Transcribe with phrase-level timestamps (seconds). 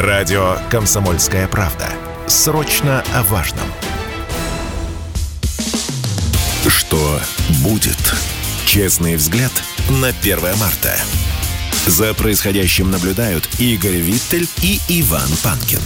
[0.00, 1.86] Радио «Комсомольская правда».
[2.26, 3.66] Срочно о важном.
[6.66, 7.20] Что
[7.62, 7.98] будет?
[8.64, 9.52] Честный взгляд
[9.90, 10.96] на 1 марта.
[11.86, 15.80] За происходящим наблюдают Игорь Виттель и Иван Панкин.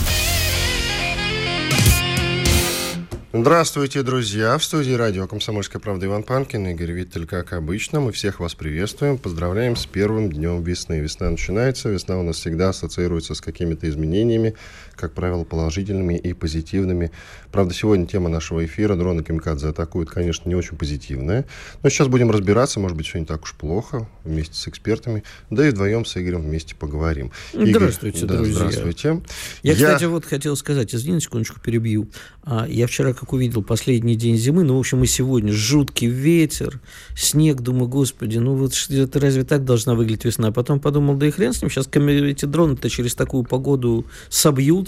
[3.37, 4.57] Здравствуйте, друзья!
[4.59, 7.99] В студии радио «Комсомольская правда» Иван Панкин, Игорь Виттель, как обычно.
[7.99, 11.01] Мы всех вас приветствуем, поздравляем с первым днем весны.
[11.01, 14.55] Весна начинается, весна у нас всегда ассоциируется с какими-то изменениями,
[14.97, 17.11] как правило, положительными и позитивными.
[17.53, 21.45] Правда, сегодня тема нашего эфира «Дроны Камикадзе атакуют», конечно, не очень позитивная.
[21.83, 25.23] Но сейчас будем разбираться, может быть, все не так уж плохо, вместе с экспертами.
[25.51, 27.31] Да и вдвоем с Игорем вместе поговорим.
[27.53, 28.55] Здравствуйте, Игорь, да, друзья.
[28.55, 29.23] Здравствуйте.
[29.63, 32.09] Я, Я, кстати, вот хотел сказать, извините, секундочку перебью.
[32.43, 36.81] А, я вчера, как увидел последний день зимы, ну, в общем, и сегодня жуткий ветер,
[37.17, 40.49] снег, думаю, господи, ну вот это разве так должна выглядеть весна?
[40.49, 44.07] А потом подумал, да и хрен с ним, сейчас эти дроны-то через такую погоду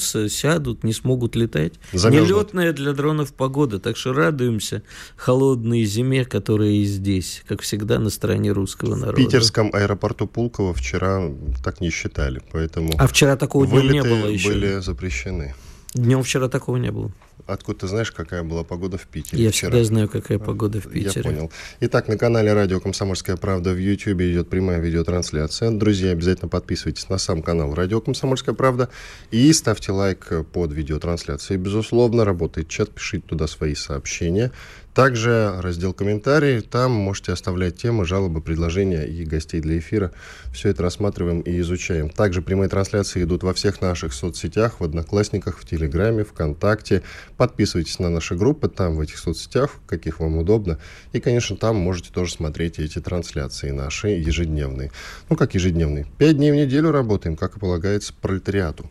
[0.00, 1.74] собьются, сядут, не смогут летать.
[1.92, 2.28] Замерзнут.
[2.28, 4.82] Нелетная для дронов погода, так что радуемся
[5.16, 9.20] холодной зиме, которая и здесь, как всегда, на стороне русского народа.
[9.20, 11.30] В питерском аэропорту Пулково вчера
[11.64, 12.92] так не считали, поэтому...
[12.98, 14.48] А вчера такого дня не было еще?
[14.48, 15.54] были запрещены.
[15.94, 17.10] Днем вчера такого не было.
[17.46, 19.44] Откуда ты знаешь, какая была погода в Питере?
[19.44, 19.70] Я вчера?
[19.70, 21.12] всегда знаю, какая погода в Питере.
[21.14, 21.52] Я понял.
[21.80, 25.70] Итак, на канале Радио Комсомольская правда в YouTube идет прямая видеотрансляция.
[25.70, 28.90] Друзья, обязательно подписывайтесь на сам канал Радио Комсомольская правда
[29.30, 31.60] и ставьте лайк под видеотрансляцией.
[31.60, 34.50] Безусловно, работает чат, пишите туда свои сообщения.
[34.96, 40.10] Также раздел комментарии, там можете оставлять темы, жалобы, предложения и гостей для эфира.
[40.54, 42.08] Все это рассматриваем и изучаем.
[42.08, 47.02] Также прямые трансляции идут во всех наших соцсетях, в Одноклассниках, в Телеграме, ВКонтакте.
[47.36, 50.78] Подписывайтесь на наши группы там, в этих соцсетях, каких вам удобно.
[51.12, 54.92] И, конечно, там можете тоже смотреть эти трансляции наши ежедневные.
[55.28, 56.06] Ну, как ежедневные?
[56.16, 58.90] Пять дней в неделю работаем, как и полагается пролетариату.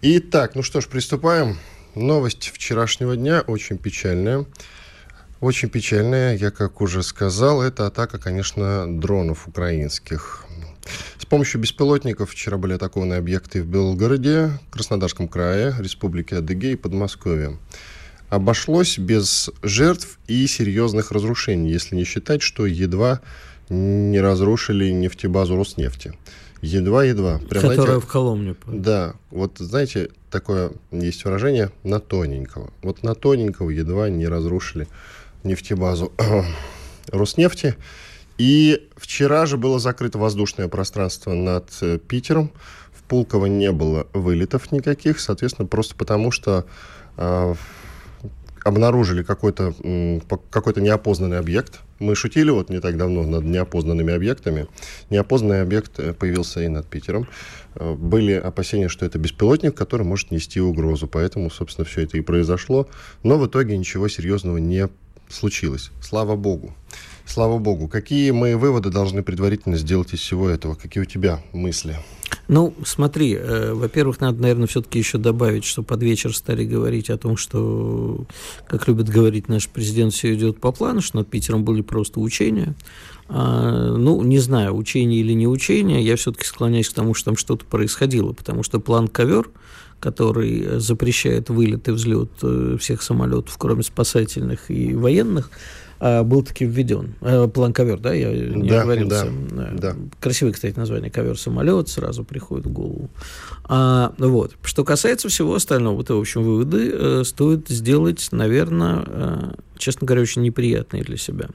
[0.00, 1.58] Итак, ну что ж, приступаем.
[1.94, 4.46] Новость вчерашнего дня очень печальная.
[5.40, 10.46] Очень печальная, я как уже сказал, это атака, конечно, дронов украинских.
[11.18, 17.58] С помощью беспилотников вчера были атакованы объекты в Белгороде, Краснодарском крае, Республике Адыгея и Подмосковье.
[18.28, 23.20] Обошлось без жертв и серьезных разрушений, если не считать, что едва
[23.68, 26.14] не разрушили нефтебазу Роснефти.
[26.60, 27.40] Едва-едва.
[27.40, 28.56] Которая знаете, в Коломне.
[28.66, 29.14] Да.
[29.30, 32.72] Вот знаете, такое есть выражение «на тоненького».
[32.82, 34.88] Вот на тоненького едва не разрушили
[35.44, 36.12] нефтебазу
[37.08, 37.76] Роснефти.
[38.36, 42.50] И вчера же было закрыто воздушное пространство над э, Питером.
[42.92, 46.66] В Пулково не было вылетов никаких, соответственно, просто потому что
[47.16, 47.54] э,
[48.64, 49.74] обнаружили какой-то
[50.50, 51.80] какой неопознанный объект.
[52.00, 54.66] Мы шутили вот не так давно над неопознанными объектами.
[55.10, 57.28] Неопознанный объект э, появился и над Питером.
[57.76, 61.06] Э, были опасения, что это беспилотник, который может нести угрозу.
[61.06, 62.88] Поэтому, собственно, все это и произошло.
[63.22, 64.88] Но в итоге ничего серьезного не
[65.34, 65.90] случилось.
[66.00, 66.74] Слава богу.
[67.26, 67.88] Слава богу.
[67.88, 70.74] Какие мы выводы должны предварительно сделать из всего этого?
[70.74, 71.96] Какие у тебя мысли?
[72.48, 77.16] Ну, смотри, э, во-первых, надо, наверное, все-таки еще добавить, что под вечер стали говорить о
[77.16, 78.26] том, что,
[78.68, 82.74] как любит говорить наш президент, все идет по плану, что над Питером были просто учения.
[83.28, 87.36] А, ну, не знаю, учение или не учение, я все-таки склоняюсь к тому, что там
[87.38, 89.48] что-то происходило, потому что план ковер
[90.04, 95.50] который запрещает вылет и взлет э, всех самолетов, кроме спасательных и военных,
[95.98, 97.14] а, был таки введен.
[97.22, 99.26] Э, план ковер, да, я не да, оговорился.
[99.50, 99.96] Да, да.
[100.20, 103.08] Красивое, кстати, название ковер-самолет, сразу приходит в голову.
[103.64, 104.52] А, вот.
[104.62, 110.20] Что касается всего остального, то, в общем, выводы э, стоит сделать, наверное, э, честно говоря,
[110.20, 111.48] очень неприятные для себя.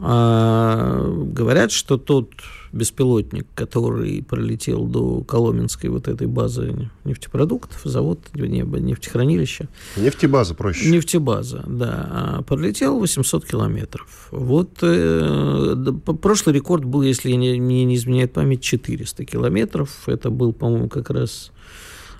[0.00, 2.30] А, говорят, что тот
[2.72, 9.68] беспилотник, который пролетел до Коломенской вот этой базы нефтепродуктов, завод, нефтехранилища.
[9.96, 10.88] Нефтебаза проще.
[10.90, 12.08] Нефтебаза, да.
[12.10, 14.28] А пролетел 800 километров.
[14.30, 15.74] Вот э,
[16.22, 20.08] прошлый рекорд был, если мне не, не изменяет память, 400 километров.
[20.08, 21.50] Это был, по-моему, как раз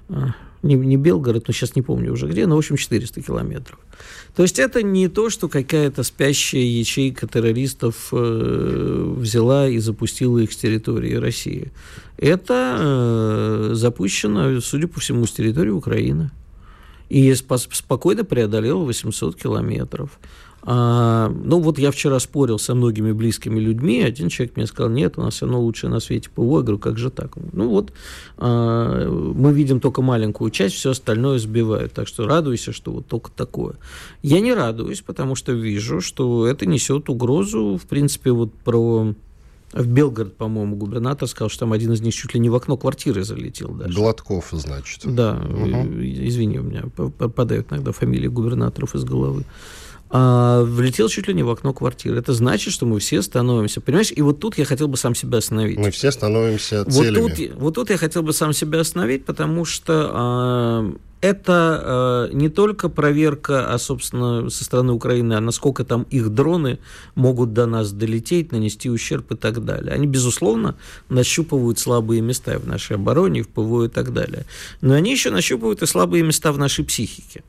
[0.08, 3.78] а, не, не Белгород, но сейчас не помню уже где, но, в общем, 400 километров.
[4.34, 10.52] То есть это не то, что какая-то спящая ячейка террористов э, взяла и запустила их
[10.52, 11.72] с территории России.
[12.16, 16.30] Это э, запущено, судя по всему, с территории Украины.
[17.08, 20.18] И спокойно преодолело 800 километров.
[20.62, 25.16] А, ну, вот я вчера спорил со многими близкими людьми, один человек мне сказал, нет,
[25.16, 26.58] у нас все равно лучшее на свете ПВО.
[26.58, 27.36] Я говорю, как же так?
[27.52, 27.92] Ну, вот
[28.36, 31.92] а, мы видим только маленькую часть, все остальное сбивают.
[31.92, 33.74] Так что радуйся, что вот только такое.
[34.22, 39.14] Я не радуюсь, потому что вижу, что это несет угрозу, в принципе, вот про
[39.72, 42.76] В Белгород, по-моему, губернатор сказал, что там один из них чуть ли не в окно
[42.76, 43.94] квартиры залетел даже.
[43.94, 45.02] Гладков, значит.
[45.04, 45.68] Да, угу.
[46.00, 49.44] извини, у меня попадают иногда фамилии губернаторов из головы
[50.10, 52.18] а, влетел чуть ли не в окно квартиры.
[52.18, 54.12] Это значит, что мы все становимся, понимаешь?
[54.14, 55.78] И вот тут я хотел бы сам себя остановить.
[55.78, 57.20] Мы все становимся целями.
[57.20, 62.34] Вот тут, вот тут я хотел бы сам себя остановить, потому что а, это э,
[62.34, 66.78] не только проверка, а, собственно, со стороны Украины, а насколько там их дроны
[67.14, 69.92] могут до нас долететь, нанести ущерб и так далее.
[69.92, 70.76] Они, безусловно,
[71.08, 74.46] нащупывают слабые места в нашей обороне, в ПВО и так далее.
[74.80, 77.42] Но они еще нащупывают и слабые места в нашей психике.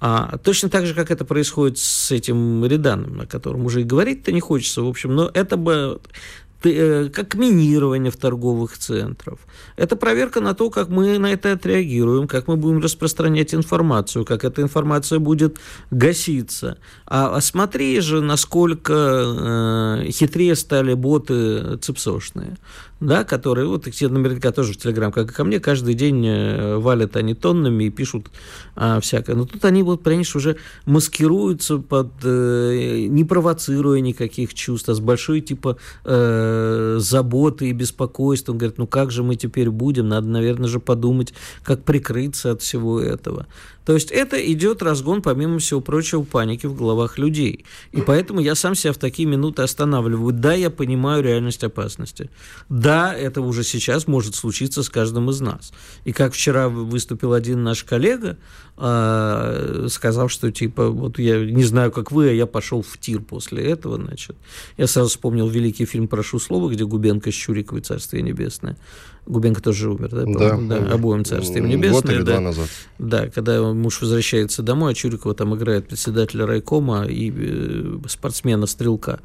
[0.00, 4.32] А, точно так же, как это происходит с этим Реданом, о котором уже и говорить-то
[4.32, 6.00] не хочется, в общем, но это бы
[6.62, 9.38] как минирование в торговых центрах.
[9.76, 14.44] Это проверка на то, как мы на это отреагируем, как мы будем распространять информацию, как
[14.44, 15.58] эта информация будет
[15.90, 16.78] гаситься.
[17.06, 22.56] А, а смотри же, насколько э, хитрее стали боты цепсошные
[23.00, 26.76] да, которые, вот все наверняка тоже в Телеграм, как и ко мне, каждый день э,
[26.76, 28.26] валят они тоннами и пишут
[28.76, 29.36] а, всякое.
[29.36, 35.00] Но тут они, вот, понимаешь, уже маскируются под, э, не провоцируя никаких чувств, а с
[35.00, 36.49] большой, типа, э,
[36.98, 38.58] заботы и беспокойством.
[38.58, 40.08] Говорят, ну как же мы теперь будем?
[40.08, 41.32] Надо, наверное, же подумать,
[41.62, 43.46] как прикрыться от всего этого.
[43.90, 47.64] То есть это идет разгон, помимо всего прочего, паники в головах людей.
[47.90, 50.32] И поэтому я сам себя в такие минуты останавливаю.
[50.32, 52.30] Да, я понимаю реальность опасности.
[52.68, 55.72] Да, это уже сейчас может случиться с каждым из нас.
[56.04, 58.38] И как вчера выступил один наш коллега,
[58.76, 63.20] а, сказав, что типа, вот я не знаю, как вы, а я пошел в тир
[63.20, 64.36] после этого, значит.
[64.76, 68.76] Я сразу вспомнил великий фильм «Прошу слова», где Губенко с Чуриковой «Царствие небесное».
[69.26, 70.24] Губенко тоже умер, да?
[70.26, 70.56] Да.
[70.56, 72.00] да обоим царствием небесное.
[72.00, 72.32] Год или да.
[72.32, 72.68] два назад.
[72.98, 79.20] Да, когда муж возвращается домой, а Чурикова там играет председателя райкома и э, спортсмена-стрелка.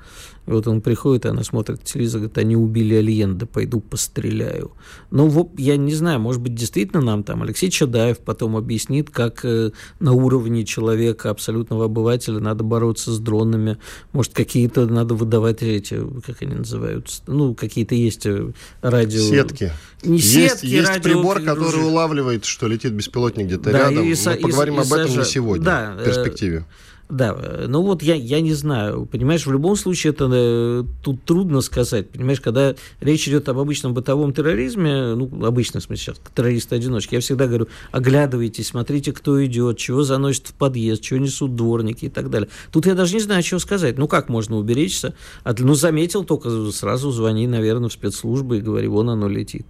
[0.48, 4.74] И вот он приходит, и она смотрит телевизор, говорит, они убили Альенда, пойду постреляю.
[5.10, 9.44] Ну, вот, я не знаю, может быть, действительно нам там Алексей Чадаев потом объяснит, как
[9.44, 13.78] э, на уровне человека, абсолютного обывателя, надо бороться с дронами.
[14.14, 18.52] Может, какие-то надо выдавать эти, как они называются, ну, какие-то есть э,
[18.82, 19.22] радио...
[19.22, 19.72] Сетки.
[20.04, 21.04] Не есть, сетки, есть радио...
[21.04, 24.04] прибор, который улавливает, что летит беспилотник где-то да, рядом.
[24.04, 26.58] И, Мы поговорим и, об этом не сегодня, да, в перспективе.
[26.58, 30.84] Э да, э, ну вот я, я не знаю, понимаешь, в любом случае это э,
[31.04, 36.04] тут трудно сказать, понимаешь, когда речь идет об обычном бытовом терроризме, ну, обычно, в смысле,
[36.04, 41.56] сейчас, террористы-одиночки, я всегда говорю, оглядывайтесь, смотрите, кто идет, чего заносят в подъезд, чего несут
[41.56, 42.50] дворники и так далее.
[42.72, 45.14] Тут я даже не знаю, чего сказать, ну, как можно уберечься,
[45.44, 49.68] от, ну, заметил только, сразу звони, наверное, в спецслужбы и говори, вон оно летит.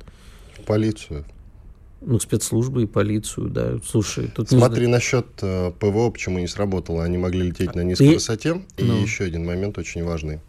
[0.66, 1.26] Полицию
[2.06, 3.78] ну, спецслужбы и полицию, да.
[3.86, 7.04] Слушай, тут Смотри, насчет э, ПВО, почему не сработало.
[7.04, 8.14] Они могли лететь на низкой и...
[8.14, 8.62] высоте.
[8.78, 9.02] И ну.
[9.02, 10.40] еще один момент очень важный.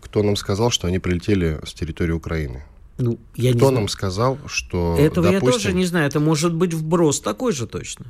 [0.00, 2.64] Кто нам сказал, что они прилетели с территории Украины?
[2.98, 4.96] Ну, я Кто не нам сказал, что...
[4.98, 5.46] Этого допустим...
[5.46, 6.08] я тоже не знаю.
[6.08, 8.06] Это может быть вброс такой же точно.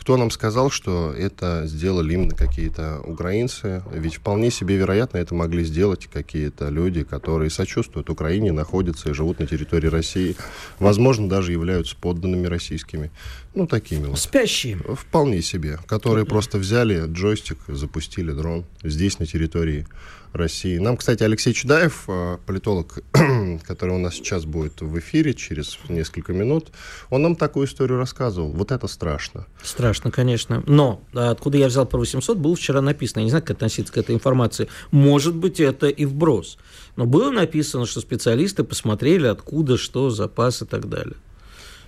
[0.00, 3.82] Кто нам сказал, что это сделали именно какие-то украинцы?
[3.92, 9.40] Ведь вполне себе вероятно это могли сделать какие-то люди, которые сочувствуют Украине, находятся и живут
[9.40, 10.36] на территории России.
[10.78, 13.10] Возможно, даже являются подданными российскими.
[13.54, 14.18] Ну, такими вот.
[14.18, 14.78] Спящие.
[14.78, 15.78] Вполне себе.
[15.86, 19.86] Которые просто взяли джойстик, запустили дрон здесь, на территории
[20.32, 20.78] России.
[20.78, 22.98] Нам, кстати, Алексей Чудаев, э, политолог,
[23.66, 26.68] который у нас сейчас будет в эфире через несколько минут,
[27.10, 28.50] он нам такую историю рассказывал.
[28.52, 29.46] Вот это страшно.
[29.62, 30.62] Страшно, конечно.
[30.66, 33.20] Но откуда я взял про 800, было вчера написано.
[33.20, 34.68] Я не знаю, как относиться к этой информации.
[34.90, 36.58] Может быть, это и вброс.
[36.96, 41.16] Но было написано, что специалисты посмотрели, откуда, что, запас и так далее.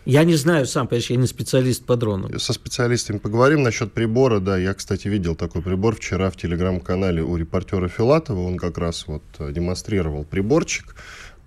[0.04, 2.38] Я не знаю сам, понимаешь, я не специалист по дрону.
[2.38, 4.40] Со специалистами поговорим насчет прибора.
[4.40, 8.40] Да, я, кстати, видел такой прибор вчера в телеграм-канале у репортера Филатова.
[8.40, 10.96] Он как раз вот э, демонстрировал приборчик.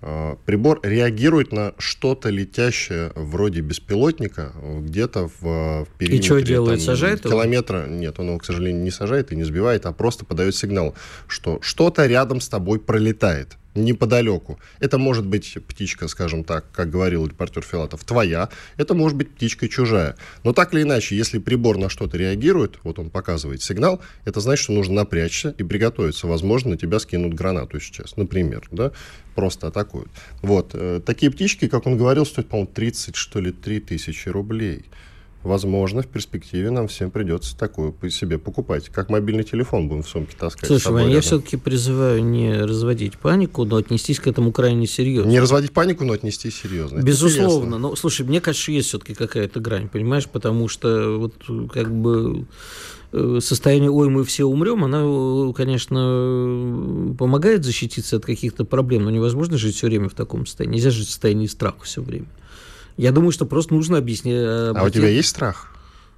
[0.02, 6.18] А, прибор реагирует на что-то летящее вроде беспилотника где-то в, в периметре.
[6.18, 6.78] И что делает?
[6.78, 7.84] Там, сажает километра?
[7.86, 7.94] Его?
[7.94, 10.94] Нет, он его, к сожалению, не сажает и не сбивает, а просто подает сигнал,
[11.26, 14.58] что что-то рядом с тобой пролетает неподалеку.
[14.80, 19.68] Это может быть птичка, скажем так, как говорил репортер Филатов, твоя, это может быть птичка
[19.68, 20.16] чужая.
[20.44, 24.64] Но так или иначе, если прибор на что-то реагирует, вот он показывает сигнал, это значит,
[24.64, 26.26] что нужно напрячься и приготовиться.
[26.26, 28.92] Возможно, на тебя скинут гранату сейчас, например, да,
[29.34, 30.10] просто атакуют.
[30.42, 34.84] Вот, э, такие птички, как он говорил, стоят, по-моему, 30, что ли, 3 тысячи рублей.
[35.46, 38.88] Возможно, в перспективе нам всем придется такую по себе покупать.
[38.88, 40.66] Как мобильный телефон будем в сумке таскать.
[40.66, 45.30] Слушай, Ваня, я все-таки призываю не разводить панику, но отнестись к этому крайне серьезно.
[45.30, 47.00] Не разводить панику, но отнестись серьезно.
[47.00, 47.78] Безусловно.
[47.78, 51.34] Но, слушай, мне кажется, есть все-таки какая-то грань, понимаешь, потому что вот
[51.72, 52.46] как бы
[53.12, 59.56] э, состояние «ой, мы все умрем», она, конечно, помогает защититься от каких-то проблем, но невозможно
[59.56, 60.76] жить все время в таком состоянии.
[60.76, 62.26] Нельзя жить в состоянии страха все время.
[62.96, 64.34] Я думаю, что просто нужно объяснить.
[64.36, 65.74] Э, а у тебя есть страх?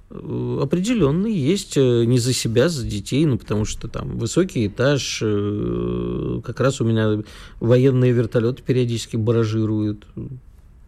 [0.09, 5.19] Э, определенный есть э, не за себя, за детей, ну потому что там высокий этаж,
[5.19, 7.21] как раз у меня
[7.59, 10.05] военные вертолеты периодически баражируют,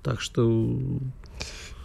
[0.02, 0.70] так что.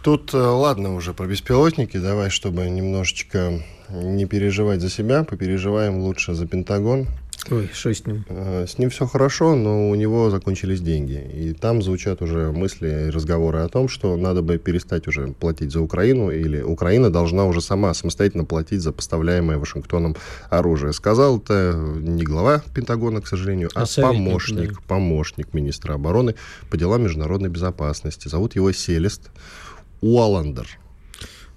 [0.03, 6.47] Тут ладно уже про беспилотники, давай, чтобы немножечко не переживать за себя, попереживаем лучше за
[6.47, 7.07] Пентагон.
[7.49, 8.25] Ой, что с ним?
[8.27, 11.13] Э, с ним все хорошо, но у него закончились деньги.
[11.33, 15.71] И там звучат уже мысли и разговоры о том, что надо бы перестать уже платить
[15.71, 20.15] за Украину, или Украина должна уже сама самостоятельно платить за поставляемое Вашингтоном
[20.49, 20.93] оружие.
[20.93, 24.79] Сказал это не глава Пентагона, к сожалению, а, а советник, помощник, да.
[24.87, 26.35] помощник министра обороны
[26.69, 28.27] по делам международной безопасности.
[28.27, 29.29] Зовут его Селест
[30.01, 30.67] Уаландер.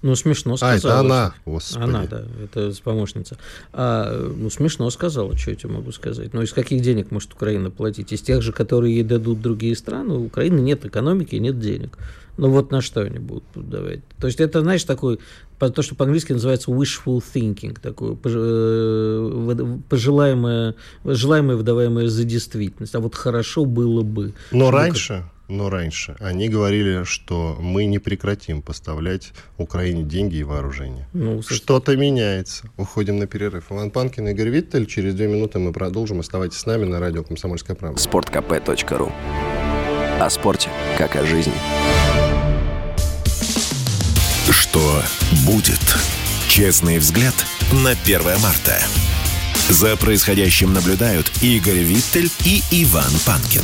[0.01, 0.73] Ну, смешно сказала.
[0.73, 1.83] А, это она, господи.
[1.83, 3.37] Она, да, это помощница.
[3.71, 6.33] А, ну, смешно сказала, что я тебе могу сказать.
[6.33, 8.11] Ну, из каких денег может Украина платить?
[8.11, 10.15] Из тех же, которые ей дадут другие страны?
[10.15, 11.97] У Украины нет экономики, нет денег.
[12.37, 13.99] Ну, вот на что они будут давать?
[14.19, 15.19] То есть, это, знаешь, такой,
[15.59, 22.95] то, что по-английски называется wishful thinking, такое э, пожелаемое, желаемое, выдаваемое за действительность.
[22.95, 24.33] А вот хорошо было бы.
[24.51, 25.25] Но раньше...
[25.25, 26.15] Как но раньше.
[26.19, 31.07] Они говорили, что мы не прекратим поставлять Украине деньги и вооружение.
[31.13, 32.69] Ну, Что-то меняется.
[32.77, 33.65] Уходим на перерыв.
[33.69, 34.85] Иван Панкин, Игорь Виттель.
[34.85, 36.19] Через две минуты мы продолжим.
[36.19, 38.01] Оставайтесь с нами на радио «Комсомольская правда».
[38.01, 39.11] Спорткп.ру
[40.19, 41.53] О спорте, как о жизни.
[44.49, 45.01] Что
[45.45, 45.79] будет?
[46.47, 47.35] Честный взгляд
[47.83, 48.79] на 1 марта.
[49.69, 53.63] За происходящим наблюдают Игорь Виттель и Иван Панкин.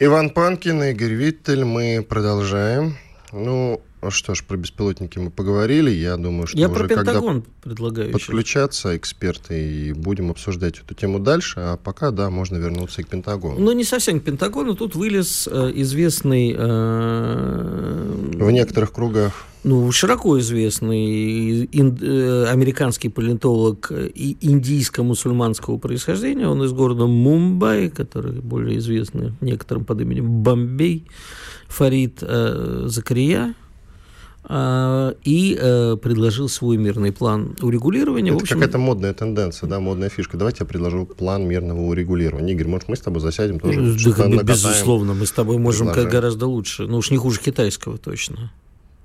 [0.00, 1.64] Иван Панкин, Игорь Виттель.
[1.64, 2.96] Мы продолжаем.
[3.32, 5.90] Ну, что ж, про беспилотники мы поговорили.
[5.90, 8.98] Я думаю, что Я уже про Пентагон когда предлагаю подключаться еще.
[8.98, 11.54] эксперты и будем обсуждать эту тему дальше.
[11.58, 13.58] А пока, да, можно вернуться и к Пентагону.
[13.58, 14.76] Ну, не совсем к Пентагону.
[14.76, 16.54] Тут вылез э, известный...
[16.56, 19.32] Э, В некоторых кругах
[19.68, 26.48] ну, широко известный ин, э, американский палеонтолог индийско-мусульманского происхождения.
[26.48, 31.06] Он из города Мумбай, который более известный некоторым под именем Бомбей,
[31.68, 33.54] Фарид э, Закария.
[34.48, 38.32] Э, и э, предложил свой мирный план урегулирования.
[38.32, 38.56] Это общем...
[38.56, 40.38] какая-то модная тенденция, да, модная фишка.
[40.38, 42.54] Давайте я предложу план мирного урегулирования.
[42.54, 43.96] Игорь, может, мы с тобой засядем тоже?
[44.16, 46.86] Да, безусловно, мы с тобой можем гораздо лучше.
[46.86, 48.50] Ну уж не хуже китайского точно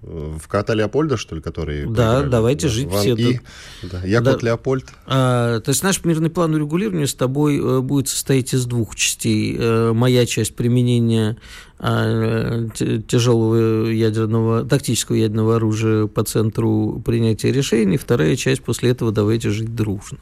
[0.03, 1.85] в кота Леопольда, что ли, который...
[1.85, 2.29] Да, проиграли?
[2.29, 3.15] давайте да, жить Ван все.
[3.15, 3.39] И,
[3.83, 4.01] да.
[4.03, 4.33] Я да.
[4.33, 4.85] кот Леопольд.
[5.05, 9.55] А, то есть наш мирный план урегулирования с тобой э, будет состоять из двух частей.
[9.57, 11.37] Э, моя часть применения
[11.79, 19.49] а, тяжелого ядерного, тактического ядерного оружия по центру принятия решений, вторая часть после этого давайте
[19.49, 20.19] жить дружно.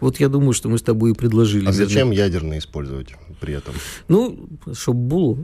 [0.00, 1.66] Вот я думаю, что мы с тобой и предложили.
[1.66, 3.08] А зачем ядерное использовать
[3.40, 3.74] при этом?
[4.08, 5.38] Ну, чтобы было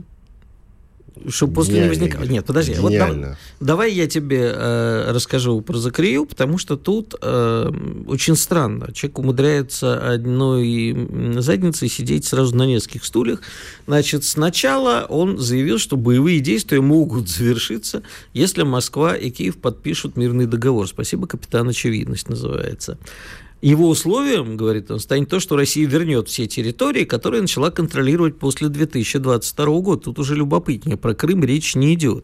[1.29, 2.23] чтобы после не возникало.
[2.23, 2.75] Нет, подожди.
[2.75, 7.71] Вот давай, давай я тебе э, расскажу про Закрию, потому что тут э,
[8.07, 8.91] очень странно.
[8.93, 11.07] Человек умудряется одной
[11.39, 13.41] задницей сидеть сразу на нескольких стульях.
[13.87, 20.45] Значит, сначала он заявил, что боевые действия могут завершиться, если Москва и Киев подпишут мирный
[20.45, 20.87] договор.
[20.87, 22.97] Спасибо, капитан Очевидность называется.
[23.61, 28.69] Его условием, говорит он, станет то, что Россия вернет все территории, которые начала контролировать после
[28.69, 30.01] 2022 года.
[30.03, 32.23] Тут уже любопытнее, про Крым речь не идет.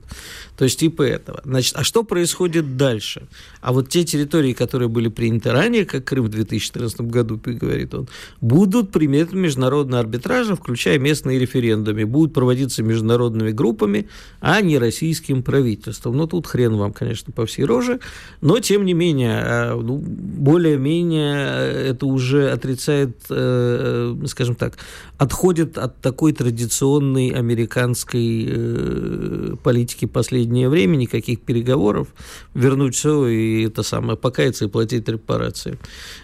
[0.57, 1.41] То есть типа этого.
[1.43, 3.27] Значит, а что происходит дальше?
[3.59, 8.07] А вот те территории, которые были приняты ранее, как Крым в 2014 году, говорит он,
[8.39, 14.07] будут предметом международного арбитража, включая местные референдумы, будут проводиться международными группами,
[14.39, 16.15] а не российским правительством.
[16.15, 17.99] Ну, тут хрен вам, конечно, по всей роже,
[18.39, 24.77] но, тем не менее, а, ну, более-менее это уже отрицает, э, э, скажем так,
[25.17, 32.07] отходит от такой традиционной американской э, политики последнее время, никаких переговоров,
[32.53, 35.77] вернуть все и это самое, покаяться и платить репарации.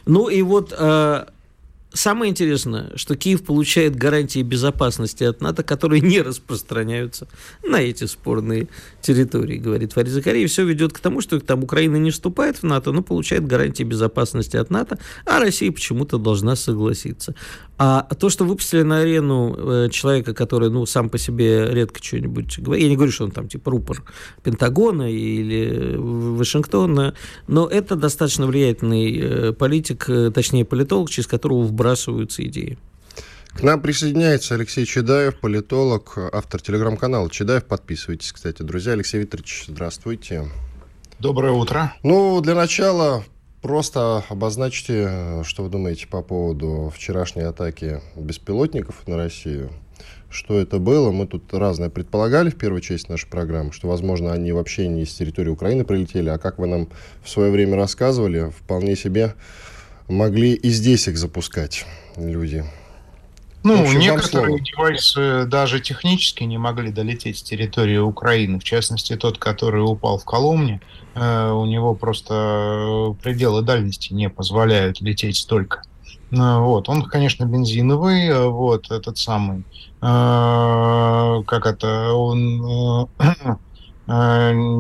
[0.05, 0.73] Ну и вот
[1.93, 7.27] Самое интересное, что Киев получает гарантии безопасности от НАТО, которые не распространяются
[7.63, 8.69] на эти спорные
[9.01, 10.45] территории, говорит Фарид Закарий.
[10.45, 14.55] Все ведет к тому, что там Украина не вступает в НАТО, но получает гарантии безопасности
[14.55, 17.35] от НАТО, а Россия почему-то должна согласиться.
[17.83, 22.59] А то, что выпустили на арену э, человека, который, ну, сам по себе редко что-нибудь
[22.59, 24.03] говорит, я не говорю, что он там, типа, рупор
[24.43, 27.15] Пентагона или Вашингтона,
[27.47, 32.77] но это достаточно влиятельный э, политик, э, точнее, политолог, через которого вбрасываются идеи.
[33.47, 37.65] К нам присоединяется Алексей Чедаев, политолог, автор телеграм-канала Чедаев.
[37.65, 38.93] Подписывайтесь, кстати, друзья.
[38.93, 40.47] Алексей Викторович, здравствуйте.
[41.17, 41.95] Доброе утро.
[42.03, 43.23] Ну, для начала
[43.61, 49.71] просто обозначьте, что вы думаете по поводу вчерашней атаки беспилотников на Россию.
[50.29, 51.11] Что это было?
[51.11, 55.13] Мы тут разное предполагали в первой части нашей программы, что, возможно, они вообще не с
[55.13, 56.87] территории Украины прилетели, а как вы нам
[57.21, 59.35] в свое время рассказывали, вполне себе
[60.07, 62.63] могли и здесь их запускать люди.
[63.63, 68.59] Ну, общем, некоторые девайсы даже технически не могли долететь с территории Украины.
[68.59, 70.81] В частности, тот, который упал в Коломне,
[71.13, 75.83] э, у него просто пределы дальности не позволяют лететь столько.
[76.31, 79.59] Э, вот, он, конечно, бензиновый, э, вот, этот самый,
[80.01, 83.55] э, как это, он э, Э,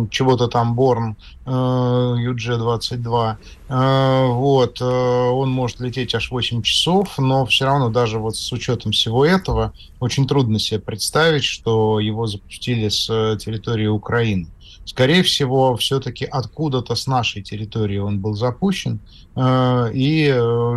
[0.09, 3.35] чего-то там Борн UG-22.
[3.69, 8.51] Э, э, вот, он может лететь аж 8 часов, но все равно даже вот с
[8.51, 13.05] учетом всего этого очень трудно себе представить, что его запустили с
[13.37, 14.47] территории Украины.
[14.83, 18.99] Скорее всего, все-таки откуда-то с нашей территории он был запущен
[19.37, 20.25] и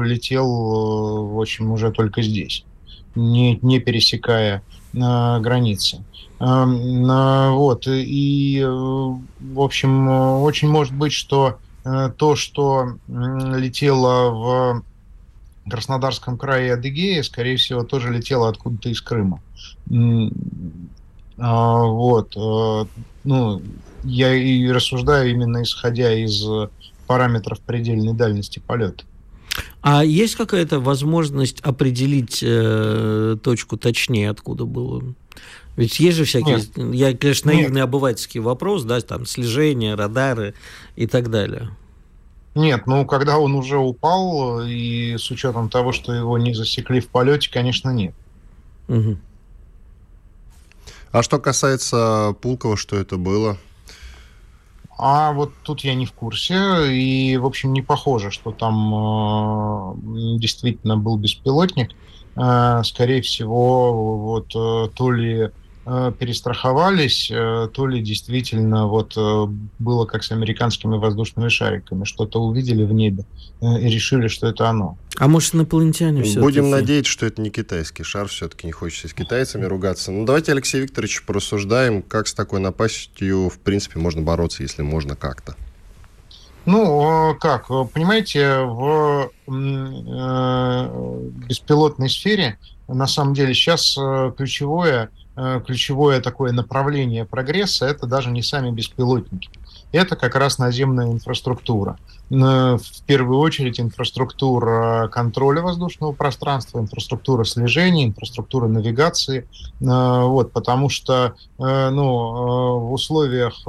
[0.05, 0.47] летел,
[1.27, 2.65] в общем, уже только здесь,
[3.15, 4.63] не, не пересекая
[4.95, 6.05] границы.
[6.39, 10.09] Вот, и, э, в общем,
[10.43, 14.85] очень может быть, что э, то, что летело в
[15.71, 19.41] Краснодарском крае и Адыгее, скорее всего, тоже летело откуда-то из Крыма.
[21.39, 22.37] А, вот.
[22.37, 22.85] Э,
[23.25, 23.63] ну,
[24.05, 26.45] я и рассуждаю именно исходя из
[27.07, 29.05] параметров предельной дальности полета.
[29.87, 35.15] А есть какая-то возможность определить э, точку точнее, откуда было
[35.77, 36.95] ведь есть же всякие, Нет.
[36.95, 37.85] я, конечно, наивный Нет.
[37.85, 40.55] обывательский вопрос, да, там слежение, радары
[40.95, 41.71] и так далее.
[42.55, 47.09] Нет, ну когда он уже упал, и с учетом того, что его не засекли в
[47.09, 48.15] полете, конечно, нет.
[48.89, 49.19] Угу.
[51.11, 53.59] А что касается Пулкова, что это было?
[54.97, 56.55] А вот тут я не в курсе,
[56.93, 61.91] и, в общем, не похоже, что там э, действительно был беспилотник.
[62.37, 65.51] Э, скорее всего, вот э, то ли
[65.85, 69.47] перестраховались, э, то ли действительно вот э,
[69.79, 73.27] было как с американскими воздушными шариками, что-то увидели в небе
[73.61, 74.97] и решили, что это оно.
[75.19, 79.15] А может, инопланетяне все Будем надеяться, что это не китайский шар, все-таки не хочется с
[79.15, 80.11] китайцами ругаться.
[80.11, 85.17] Ну, давайте, Алексей Викторович, порассуждаем, как с такой напастью, в принципе, можно бороться, если можно
[85.17, 85.55] как-то.
[86.65, 89.31] Ну, как, понимаете, в
[91.47, 93.99] беспилотной сфере на самом деле сейчас
[94.35, 99.51] ключевое– Э, ключевое такое направление прогресса– это даже не сами беспилотники.
[99.95, 101.99] Это как раз наземная инфраструктура.
[102.29, 109.47] В первую очередь инфраструктура контроля воздушного пространства, инфраструктура слежения, инфраструктура навигации.
[109.81, 113.61] Э, вот, потому что э, ну, в условиях,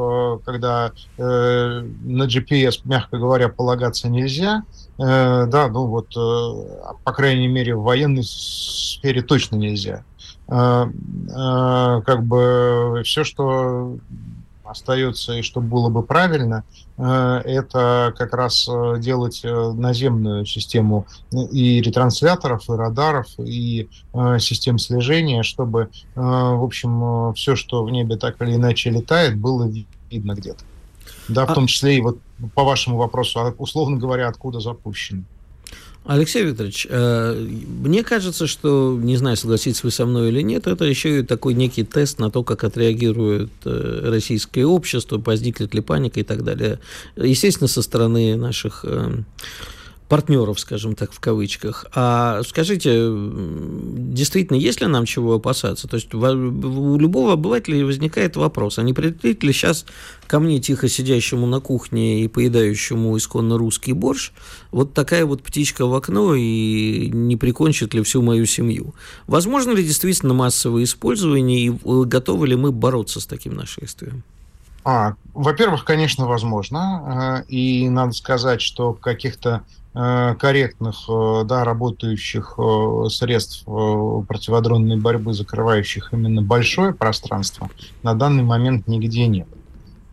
[0.46, 4.64] когда на GPS, мягко говоря, полагаться нельзя,
[4.98, 10.15] да, ну вот, по крайней мере, в военной сфере точно нельзя а, а,
[10.48, 13.98] как бы все, что
[14.64, 16.64] остается и что было бы правильно,
[16.98, 23.90] а, это как раз делать э, наземную систему и ретрансляторов, и радаров, и
[24.40, 29.70] систем слежения, чтобы, в общем, все, что в небе так или иначе летает, было
[30.10, 30.64] видно где-то.
[31.28, 32.20] Да, в том числе и вот
[32.54, 35.24] по вашему вопросу, условно говоря, откуда запущено.
[36.06, 40.86] Алексей Викторович, э, мне кажется, что, не знаю, согласитесь вы со мной или нет, это
[40.86, 46.20] еще и такой некий тест на то, как отреагирует э, российское общество, возникнет ли паника
[46.20, 46.80] и так далее.
[47.16, 49.18] Естественно, со стороны наших э,
[50.08, 51.86] партнеров, скажем так, в кавычках.
[51.94, 55.88] А скажите, действительно, есть ли нам чего опасаться?
[55.88, 59.86] То есть у любого обывателя возникает вопрос, а не прилетит ли сейчас
[60.28, 64.32] ко мне, тихо сидящему на кухне и поедающему исконно русский борщ,
[64.72, 68.94] вот такая вот птичка в окно и не прикончит ли всю мою семью?
[69.26, 71.70] Возможно ли действительно массовое использование и
[72.06, 74.24] готовы ли мы бороться с таким нашествием?
[74.84, 77.44] А, во-первых, конечно, возможно.
[77.44, 85.34] Э, и надо сказать, что каких-то Э, корректных, э, да, работающих э, средств противодронной борьбы,
[85.34, 87.70] закрывающих именно большое пространство,
[88.04, 89.48] на данный момент нигде нет.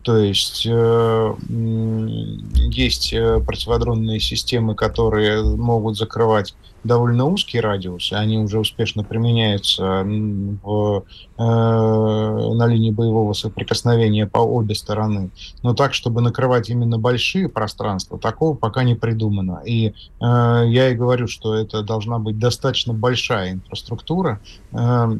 [0.03, 8.37] То есть э, есть э, противодронные системы, которые могут закрывать довольно узкий радиус, и они
[8.37, 11.03] уже успешно применяются в,
[11.37, 15.29] э, на линии боевого соприкосновения по обе стороны.
[15.61, 19.61] Но так, чтобы накрывать именно большие пространства, такого пока не придумано.
[19.65, 24.39] И э, я и говорю, что это должна быть достаточно большая инфраструктура,
[24.71, 25.17] э,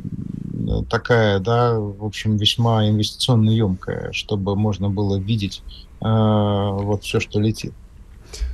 [0.90, 5.64] такая, да, в общем, весьма инвестиционно емкая, чтобы можно было видеть
[6.02, 7.74] э, вот все, что летит.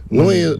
[0.09, 0.57] Ну и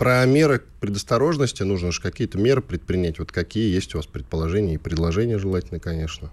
[0.00, 3.18] про меры предосторожности нужно же какие-то меры предпринять.
[3.18, 6.30] Вот какие есть у вас предположения и предложения желательно, конечно.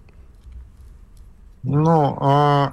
[1.63, 2.71] Ну, а,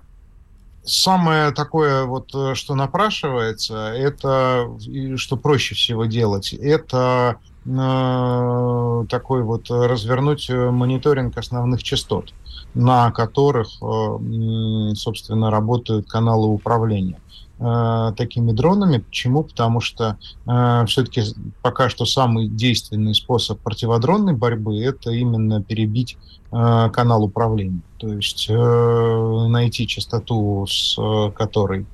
[0.84, 4.70] самое такое вот, э, что напрашивается, это,
[5.16, 12.32] что проще всего делать, это э, такой вот развернуть мониторинг основных частот,
[12.74, 17.18] на которых, э, собственно, работают каналы управления.
[17.60, 18.98] Э, такими дронами.
[18.98, 19.44] Почему?
[19.44, 21.22] Потому что э, все-таки
[21.62, 26.16] пока что самый действенный способ противодронной борьбы это именно перебить
[26.50, 27.80] э, канал управления.
[27.98, 31.84] То есть э, найти частоту, с э, которой, э,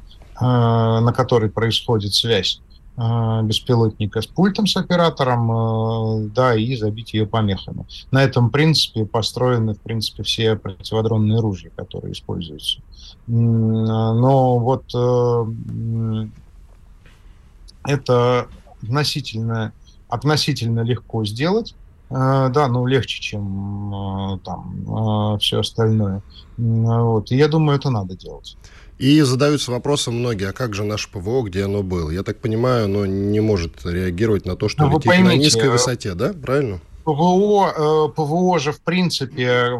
[0.40, 2.62] на которой происходит связь
[2.96, 7.86] беспилотника с пультом с оператором, э, да, и забить ее помехами.
[8.10, 12.80] На этом принципе построены, в принципе, все противодронные ружья, которые используются.
[13.26, 16.26] Но вот э,
[17.84, 18.48] это
[18.82, 19.72] относительно,
[20.08, 21.74] относительно легко сделать.
[22.10, 26.22] Э, да, ну легче, чем э, там все остальное.
[26.58, 27.30] Вот.
[27.30, 28.56] И я думаю, это надо делать.
[29.00, 32.10] И задаются вопросом многие, а как же наше ПВО, где оно было?
[32.10, 35.70] Я так понимаю, оно не может реагировать на то, что ну, летит поймите, на низкой
[35.70, 36.34] высоте, да?
[36.34, 36.80] Правильно?
[37.04, 39.70] ПВО, э, ПВО же, в принципе,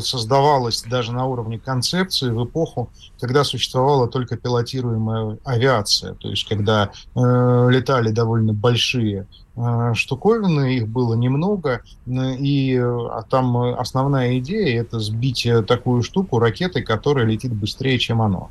[0.00, 6.90] создавалось даже на уровне концепции в эпоху, когда существовала только пилотируемая авиация, то есть когда
[7.14, 14.98] э, летали довольно большие э, штуковины, их было немного, и а там основная идея это
[14.98, 18.50] сбить такую штуку ракетой, которая летит быстрее, чем оно.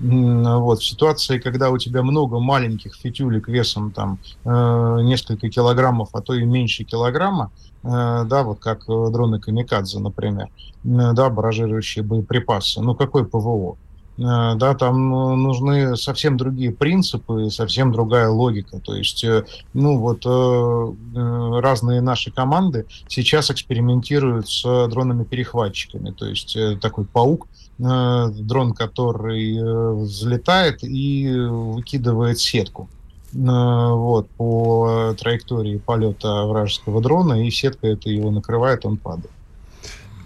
[0.00, 6.20] Вот, в ситуации, когда у тебя много маленьких фитюлек весом там э, несколько килограммов, а
[6.20, 7.52] то и меньше килограмма,
[7.84, 10.48] э, да, вот как э, дроны Камикадзе, например, э,
[10.84, 13.76] да, баражирующие боеприпасы, ну какой ПВО?
[14.18, 18.80] Э, да, там нужны совсем другие принципы, совсем другая логика.
[18.80, 26.10] То есть, э, ну вот разные наши команды сейчас экспериментируют с дронами-перехватчиками.
[26.10, 27.46] То есть такой паук,
[27.78, 32.88] Э, дрон, который э, взлетает и выкидывает сетку
[33.32, 39.30] э, вот, по траектории полета вражеского дрона, и сетка это его накрывает, он падает.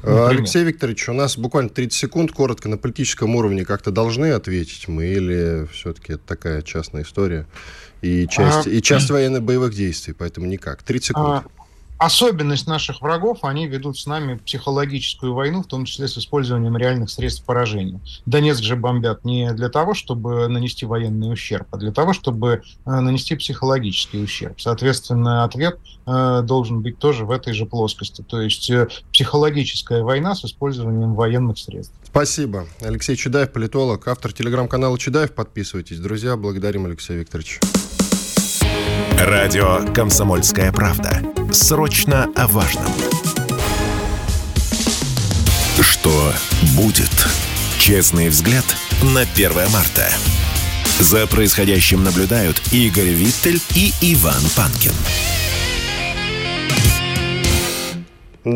[0.08, 0.30] Например.
[0.30, 5.06] Алексей Викторович, у нас буквально 30 секунд, коротко, на политическом уровне как-то должны ответить мы,
[5.06, 7.46] или все-таки это такая частная история
[8.00, 8.70] и часть, а...
[8.70, 10.82] и часть военно-боевых действий, поэтому никак.
[10.82, 11.26] 30 секунд.
[11.26, 11.57] А
[11.98, 17.10] особенность наших врагов, они ведут с нами психологическую войну, в том числе с использованием реальных
[17.10, 18.00] средств поражения.
[18.24, 22.90] Донецк же бомбят не для того, чтобы нанести военный ущерб, а для того, чтобы э,
[22.90, 24.60] нанести психологический ущерб.
[24.60, 28.22] Соответственно, ответ э, должен быть тоже в этой же плоскости.
[28.22, 31.94] То есть э, психологическая война с использованием военных средств.
[32.04, 32.66] Спасибо.
[32.80, 35.34] Алексей Чудаев, политолог, автор телеграм-канала Чудаев.
[35.34, 36.36] Подписывайтесь, друзья.
[36.36, 37.60] Благодарим Алексея Викторовича.
[39.28, 41.20] Радио «Комсомольская правда».
[41.52, 42.90] Срочно о важном.
[45.82, 46.32] Что
[46.74, 47.10] будет?
[47.78, 48.64] Честный взгляд
[49.02, 50.08] на 1 марта.
[50.98, 54.94] За происходящим наблюдают Игорь Виттель и Иван Панкин.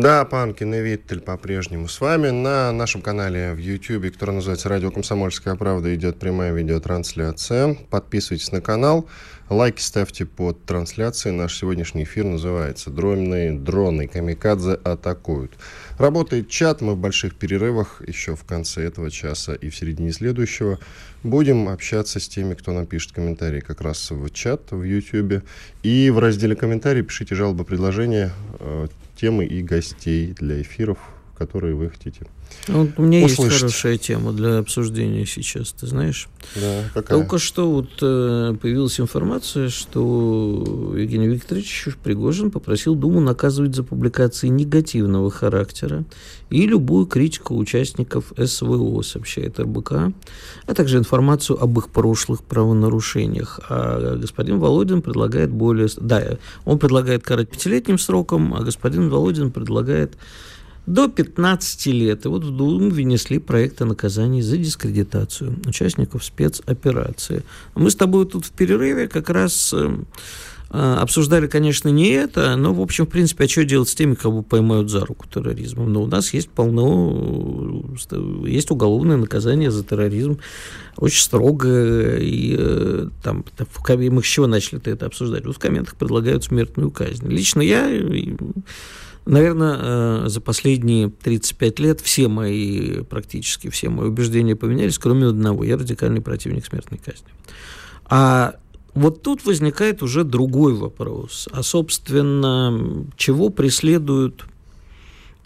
[0.01, 2.29] Да, Панкин и Виттель по-прежнему с вами.
[2.31, 7.75] На нашем канале в YouTube, который называется «Радио Комсомольская правда», идет прямая видеотрансляция.
[7.91, 9.07] Подписывайтесь на канал.
[9.49, 11.35] Лайки ставьте под трансляцией.
[11.35, 15.51] Наш сегодняшний эфир называется «Дронные дроны камикадзе атакуют».
[15.99, 20.79] Работает чат, мы в больших перерывах еще в конце этого часа и в середине следующего
[21.21, 25.43] будем общаться с теми, кто напишет комментарии как раз в чат в YouTube.
[25.83, 28.87] И в разделе комментарии пишите жалобы, предложения, э,
[29.23, 30.97] темы и гостей для эфиров,
[31.37, 32.25] которые вы хотите
[32.67, 33.51] вот у меня услышать.
[33.51, 36.29] есть хорошая тема для обсуждения сейчас, ты знаешь.
[36.55, 37.19] Да, какая?
[37.19, 44.47] Только что вот э, появилась информация, что Евгений Викторович Пригожин попросил Думу наказывать за публикации
[44.47, 46.05] негативного характера
[46.49, 49.91] и любую критику участников СВО, сообщает РБК,
[50.67, 53.59] а также информацию об их прошлых правонарушениях.
[53.69, 55.89] А господин Володин предлагает более...
[55.97, 60.13] Да, он предлагает карать пятилетним сроком, а господин Володин предлагает
[60.85, 62.25] до 15 лет.
[62.25, 67.43] И вот в Думу внесли проект о наказании за дискредитацию участников спецоперации.
[67.75, 69.95] Мы с тобой тут в перерыве как раз э,
[70.71, 74.15] э, обсуждали, конечно, не это, но, в общем, в принципе, а что делать с теми,
[74.15, 75.93] кого поймают за руку терроризмом?
[75.93, 77.95] Но у нас есть полно,
[78.45, 80.39] есть уголовное наказание за терроризм,
[80.97, 83.45] очень строго, и э, там,
[83.87, 85.45] мы с чего начали это обсуждать?
[85.45, 87.25] Вот в комментах предлагают смертную казнь.
[87.27, 87.87] Лично я
[89.25, 95.63] Наверное, э, за последние 35 лет все мои, практически все мои убеждения поменялись, кроме одного.
[95.63, 97.27] Я радикальный противник смертной казни.
[98.05, 98.55] А
[98.93, 101.47] вот тут возникает уже другой вопрос.
[101.51, 104.45] А, собственно, чего преследуют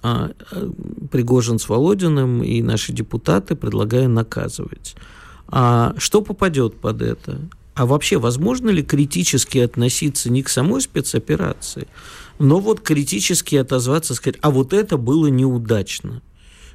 [0.02, 0.70] а, э,
[1.12, 4.96] Пригожин с Володиным и наши депутаты, предлагая наказывать?
[5.48, 7.40] А что попадет под это?
[7.74, 11.88] А вообще, возможно ли критически относиться не к самой спецоперации,
[12.40, 16.22] но вот критически отозваться, сказать, а вот это было неудачно.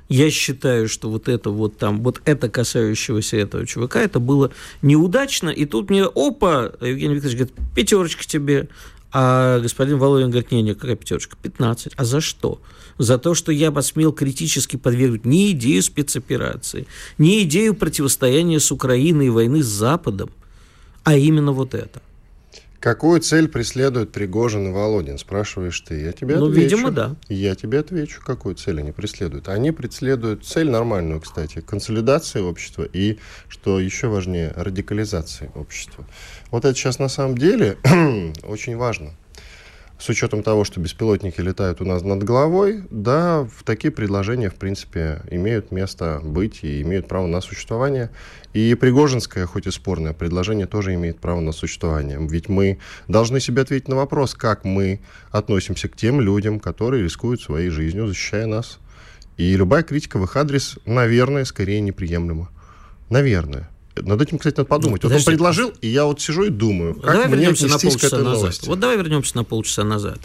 [0.09, 4.51] Я считаю, что вот это вот там, вот это касающегося этого чувака, это было
[4.83, 5.49] неудачно.
[5.49, 8.69] И тут мне, опа, Евгений Викторович говорит, пятерочка тебе.
[9.15, 11.37] А господин Володин говорит, не, не, какая пятерочка?
[11.41, 11.95] 15.
[11.97, 12.61] А за что?
[12.99, 16.87] За то, что я посмел критически подвергнуть не идею спецоперации,
[17.19, 20.31] не идею противостояния с Украиной и войны с Западом,
[21.05, 22.03] а именно вот это.
[22.83, 26.01] Какую цель преследуют Пригожин и Володин, спрашиваешь ты.
[26.01, 26.77] Я тебе ну, отвечу.
[26.77, 27.15] видимо, да.
[27.29, 29.49] Я тебе отвечу, какую цель они преследуют.
[29.49, 36.05] Они преследуют цель нормальную, кстати, консолидации общества и, что еще важнее, радикализации общества.
[36.51, 37.79] Вот это сейчас на самом деле
[38.43, 39.15] очень важно
[40.03, 44.57] с учетом того, что беспилотники летают у нас над головой, да, в такие предложения, в
[44.57, 48.11] принципе, имеют место быть и имеют право на существование.
[48.53, 52.19] И Пригожинское, хоть и спорное предложение, тоже имеет право на существование.
[52.21, 57.41] Ведь мы должны себе ответить на вопрос, как мы относимся к тем людям, которые рискуют
[57.41, 58.81] своей жизнью, защищая нас.
[59.37, 62.51] И любая критика в их адрес, наверное, скорее неприемлема.
[63.09, 63.69] Наверное.
[63.97, 65.03] Над этим, кстати, надо подумать.
[65.03, 65.25] Подожди.
[65.25, 68.19] Вот он предложил, и я вот сижу и думаю, как давай мне вернемся на полчаса
[68.19, 68.35] назад.
[68.35, 68.67] новости.
[68.69, 70.19] Вот давай вернемся на полчаса назад.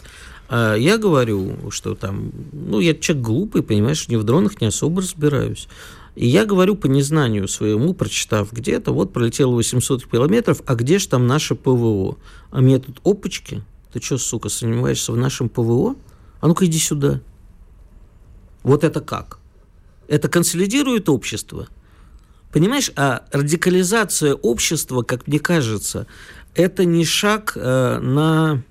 [0.48, 5.02] А, я говорю, что там, ну, я человек глупый, понимаешь, ни в дронах не особо
[5.02, 5.68] разбираюсь.
[6.16, 11.08] И я говорю по незнанию своему, прочитав где-то, вот пролетело 800 километров, а где же
[11.08, 12.16] там наше ПВО?
[12.50, 15.94] А мне тут опачки, ты что, сука, сомневаешься в нашем ПВО?
[16.40, 17.20] А ну-ка иди сюда.
[18.62, 19.38] Вот это как?
[20.08, 21.68] Это консолидирует общество–
[22.52, 26.06] Понимаешь, а радикализация общества, как мне кажется,
[26.54, 28.62] это не шаг э, на,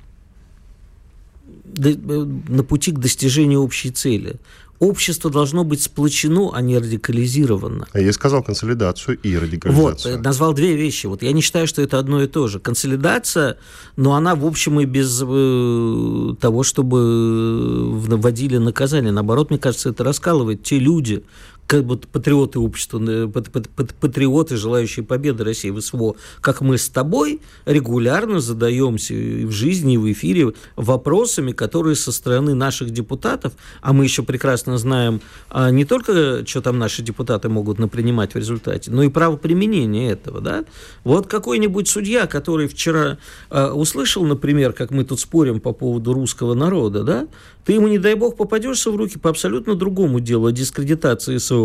[1.76, 4.38] на пути к достижению общей цели.
[4.80, 7.88] Общество должно быть сплочено, а не радикализировано.
[7.94, 10.18] А я сказал консолидацию и радикализацию.
[10.18, 11.08] Вот, назвал две вещи.
[11.08, 12.60] Вот я не считаю, что это одно и то же.
[12.60, 13.58] Консолидация,
[13.96, 19.12] но она, в общем, и без э, того, чтобы вводили наказание.
[19.12, 21.24] Наоборот, мне кажется, это раскалывает те люди,
[21.68, 27.42] как бы патриоты общества, э, патриоты, желающие победы России в СВО, как мы с тобой
[27.66, 33.92] регулярно задаемся и в жизни, и в эфире вопросами, которые со стороны наших депутатов, а
[33.92, 38.90] мы еще прекрасно знаем а, не только, что там наши депутаты могут напринимать в результате,
[38.90, 40.40] но и правоприменение этого.
[40.40, 40.64] Да?
[41.04, 43.18] Вот какой-нибудь судья, который вчера
[43.50, 47.28] а, услышал, например, как мы тут спорим по поводу русского народа, да,
[47.68, 51.57] ты ему, не дай бог, попадешься в руки по абсолютно другому делу, о дискредитации СВО.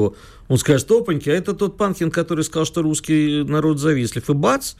[0.49, 4.29] Он скажет, опаньки, а это тот Панкин, который сказал, что русский народ завистлив.
[4.29, 4.75] И бац,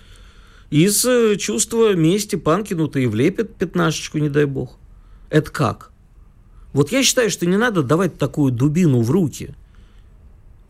[0.71, 4.79] из э, чувства мести Панкину-то и влепит пятнашечку, не дай бог.
[5.31, 5.91] Это как?
[6.73, 9.55] Вот я считаю, что не надо давать такую дубину в руки–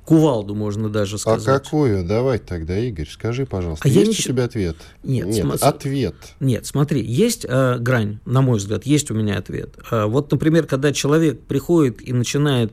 [0.05, 1.48] Кувалду можно даже а сказать.
[1.48, 2.05] А какую?
[2.05, 3.87] Давай тогда, Игорь, скажи, пожалуйста.
[3.87, 4.76] А есть я у тебя ответ?
[5.05, 5.26] Нет.
[5.26, 5.64] Нет, см...
[5.64, 6.14] ответ.
[6.40, 9.76] Нет, смотри, есть э, грань, на мой взгляд, есть у меня ответ.
[9.90, 12.72] Э, вот, например, когда человек приходит и начинает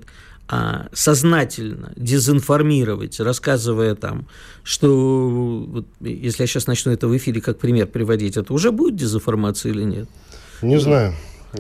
[0.52, 4.28] э, сознательно дезинформировать, рассказывая там,
[4.64, 8.96] что, вот, если я сейчас начну это в эфире как пример приводить, это уже будет
[8.96, 10.10] дезинформация или нет?
[10.62, 11.14] Не знаю.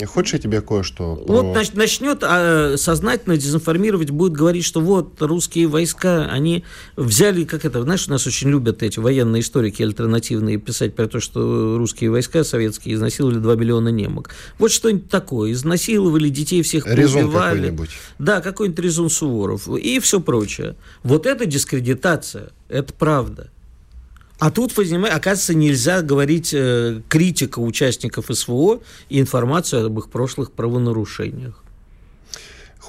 [0.05, 1.15] Хочешь, я тебе кое-что...
[1.15, 1.41] Про...
[1.41, 6.63] Вот начнет а, сознательно дезинформировать, будет говорить, что вот русские войска, они
[6.95, 11.19] взяли, как это, знаешь, у нас очень любят эти военные историки альтернативные писать про то,
[11.19, 14.29] что русские войска советские изнасиловали 2 миллиона немок.
[14.59, 15.53] Вот что-нибудь такое.
[15.53, 17.89] Изнасиловали детей всех, резон какой-нибудь.
[18.19, 20.75] Да, какой-нибудь резон Суворов и все прочее.
[21.03, 23.49] Вот это дискредитация, это правда.
[24.39, 31.61] А тут, оказывается, нельзя говорить э, критика участников СВО и информацию об их прошлых правонарушениях.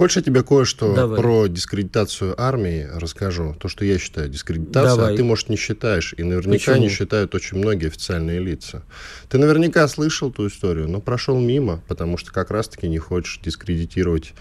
[0.01, 1.21] Хочешь, я тебе кое-что Давай.
[1.21, 3.55] про дискредитацию армии расскажу?
[3.61, 5.13] То, что я считаю дискредитацией, Давай.
[5.13, 6.15] а ты, может, не считаешь.
[6.17, 6.77] И наверняка Почему?
[6.77, 8.83] не считают очень многие официальные лица.
[9.29, 14.33] Ты наверняка слышал ту историю, но прошел мимо, потому что как раз-таки не хочешь дискредитировать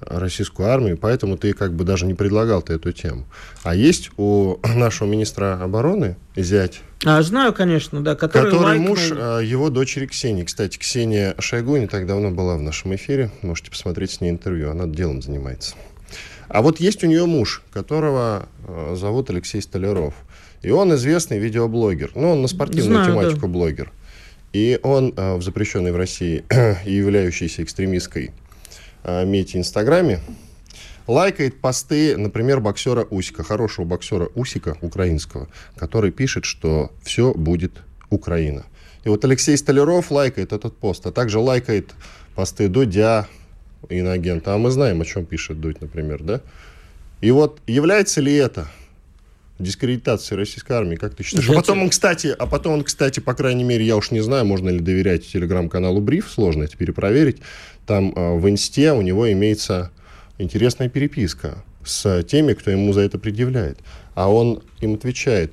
[0.00, 3.26] российскую армию, поэтому ты как бы даже не предлагал ты эту тему.
[3.64, 8.16] А есть у нашего министра обороны зять а, знаю, конечно, да.
[8.16, 8.88] Который, который лайкнул...
[8.88, 10.42] муж а, его дочери Ксении.
[10.42, 13.30] Кстати, Ксения Шойгу не так давно была в нашем эфире.
[13.42, 14.70] Можете посмотреть с ней интервью.
[14.70, 15.76] Она делом занимается.
[16.48, 20.14] А вот есть у нее муж, которого а, зовут Алексей Столяров.
[20.62, 22.10] И он известный видеоблогер.
[22.16, 23.46] Ну, он на спортивную Знаю, тематику да.
[23.46, 23.92] блогер.
[24.52, 26.44] И он а, в запрещенной в России
[26.84, 28.32] и являющейся экстремистской
[29.04, 30.18] а, мете Инстаграме
[31.08, 37.72] лайкает посты, например, боксера Усика, хорошего боксера Усика, украинского, который пишет, что все будет
[38.10, 38.66] Украина.
[39.04, 41.90] И вот Алексей Столяров лайкает этот пост, а также лайкает
[42.34, 43.26] посты Дудя,
[43.88, 44.54] иноагента.
[44.54, 46.40] А мы знаем, о чем пишет Дудь, например, да?
[47.20, 48.68] И вот является ли это
[49.58, 51.48] дискредитацией российской армии, как ты считаешь?
[51.48, 54.44] А потом он, кстати, а потом он, кстати, по крайней мере, я уж не знаю,
[54.44, 57.38] можно ли доверять телеграм-каналу Бриф, сложно это перепроверить.
[57.86, 59.90] Там э, в инсте у него имеется
[60.38, 63.78] интересная переписка с теми, кто ему за это предъявляет.
[64.14, 65.52] А он им отвечает,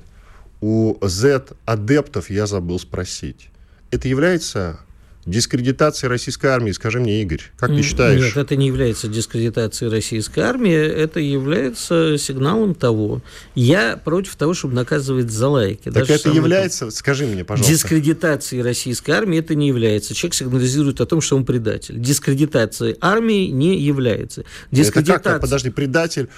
[0.60, 3.48] у Z-адептов я забыл спросить.
[3.90, 4.80] Это является
[5.26, 8.20] дискредитацией российской армии, скажи мне, Игорь, как ты считаешь?
[8.20, 13.22] Нет, это не является дискредитацией российской армии, это является сигналом того.
[13.54, 15.90] Я против того, чтобы наказывать за лайки.
[15.90, 17.72] Так это является, скажи мне, пожалуйста.
[17.72, 20.14] Дискредитацией российской армии это не является.
[20.14, 21.98] Человек сигнализирует о том, что он предатель.
[21.98, 24.44] Дискредитацией армии не является.
[24.70, 25.20] Дискредитация...
[25.20, 25.40] Это как?
[25.40, 26.28] Подожди, предатель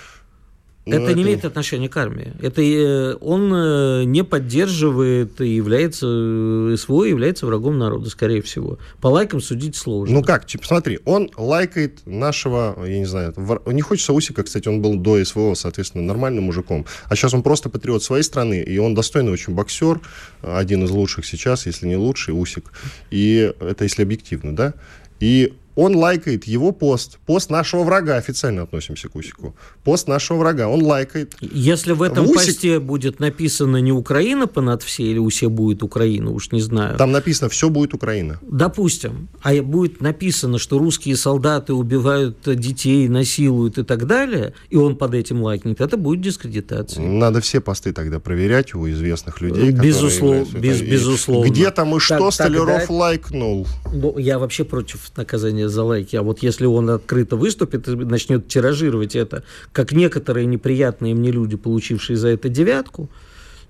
[0.88, 2.32] ну, это, это не имеет отношения к армии.
[2.40, 8.78] Это э, он э, не поддерживает и является э, СВО является врагом народа, скорее всего.
[9.00, 10.14] По лайкам судить сложно.
[10.14, 13.34] Ну как, смотри, он лайкает нашего, я не знаю,
[13.66, 16.86] не хочется Усика, кстати, он был до СВО, соответственно, нормальным мужиком.
[17.08, 20.00] А сейчас он просто патриот своей страны, и он достойный очень боксер,
[20.42, 22.72] один из лучших сейчас, если не лучший, Усик.
[23.10, 24.74] И это если объективно, да?
[25.20, 27.18] И он лайкает его пост.
[27.24, 29.54] Пост нашего врага, официально относимся к Усику.
[29.84, 31.36] Пост нашего врага, он лайкает.
[31.40, 32.46] Если в этом в Усик...
[32.46, 36.98] посте будет написано не Украина понад все, или у всех будет Украина, уж не знаю.
[36.98, 38.40] Там написано «все будет Украина».
[38.42, 39.28] Допустим.
[39.40, 45.14] А будет написано, что русские солдаты убивают детей, насилуют и так далее, и он под
[45.14, 47.06] этим лайкнет, это будет дискредитация.
[47.06, 49.70] Надо все посты тогда проверять у известных людей.
[49.70, 50.58] Безусловно.
[50.58, 51.48] Без, безусловно.
[51.48, 52.94] Где там и что так, Столяров тогда...
[52.94, 53.68] лайкнул?
[53.92, 56.16] Ну, я вообще против наказания за лайки.
[56.16, 61.56] А вот если он открыто выступит и начнет тиражировать это, как некоторые неприятные мне люди,
[61.56, 63.08] получившие за это девятку,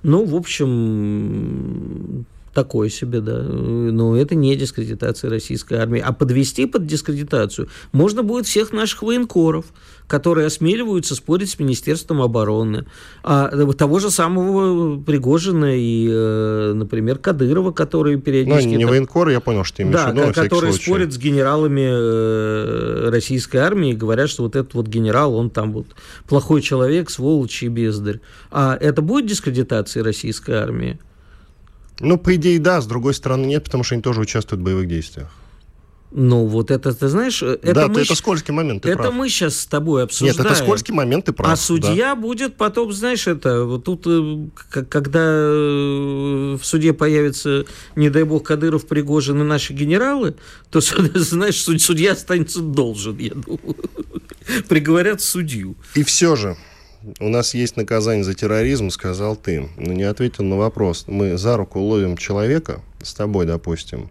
[0.03, 3.43] ну, в общем, такое себе, да.
[3.43, 6.03] Но это не дискредитация российской армии.
[6.05, 9.67] А подвести под дискредитацию можно будет всех наших военкоров,
[10.09, 12.87] которые осмеливаются спорить с Министерством обороны.
[13.23, 18.69] А того же самого Пригожина и, э, например, Кадырова, которые периодически...
[18.69, 23.11] Ну, не военкоры, я понял, что имеешь да, в виду, которые спорят с генералами э,
[23.11, 25.87] российской армии и говорят, что вот этот вот генерал, он там вот
[26.27, 28.21] плохой человек, сволочь и бездарь.
[28.51, 30.99] А это будет дискредитацией российской армии?
[32.01, 34.89] Ну, по идее, да, с другой стороны, нет, потому что они тоже участвуют в боевых
[34.89, 35.29] действиях.
[36.11, 37.43] Ну, вот это, ты знаешь...
[37.43, 39.15] Это да, мы, это скользкий момент, ты Это прав.
[39.15, 40.37] мы сейчас с тобой обсуждаем.
[40.39, 41.53] Нет, это скользкий момент, ты прав.
[41.53, 42.17] А судья да.
[42.17, 43.65] будет потом, знаешь, это...
[43.65, 44.49] Вот тут, э,
[44.89, 50.37] когда э, в суде появится, не дай бог, Кадыров, Пригожин и наши генералы,
[50.71, 50.81] то,
[51.15, 53.77] знаешь, судья останется должен, я думаю.
[54.69, 55.77] Приговорят судью.
[55.95, 56.57] И все же,
[57.21, 61.05] у нас есть наказание за терроризм, сказал ты, но не ответил на вопрос.
[61.07, 64.11] Мы за руку ловим человека, с тобой, допустим,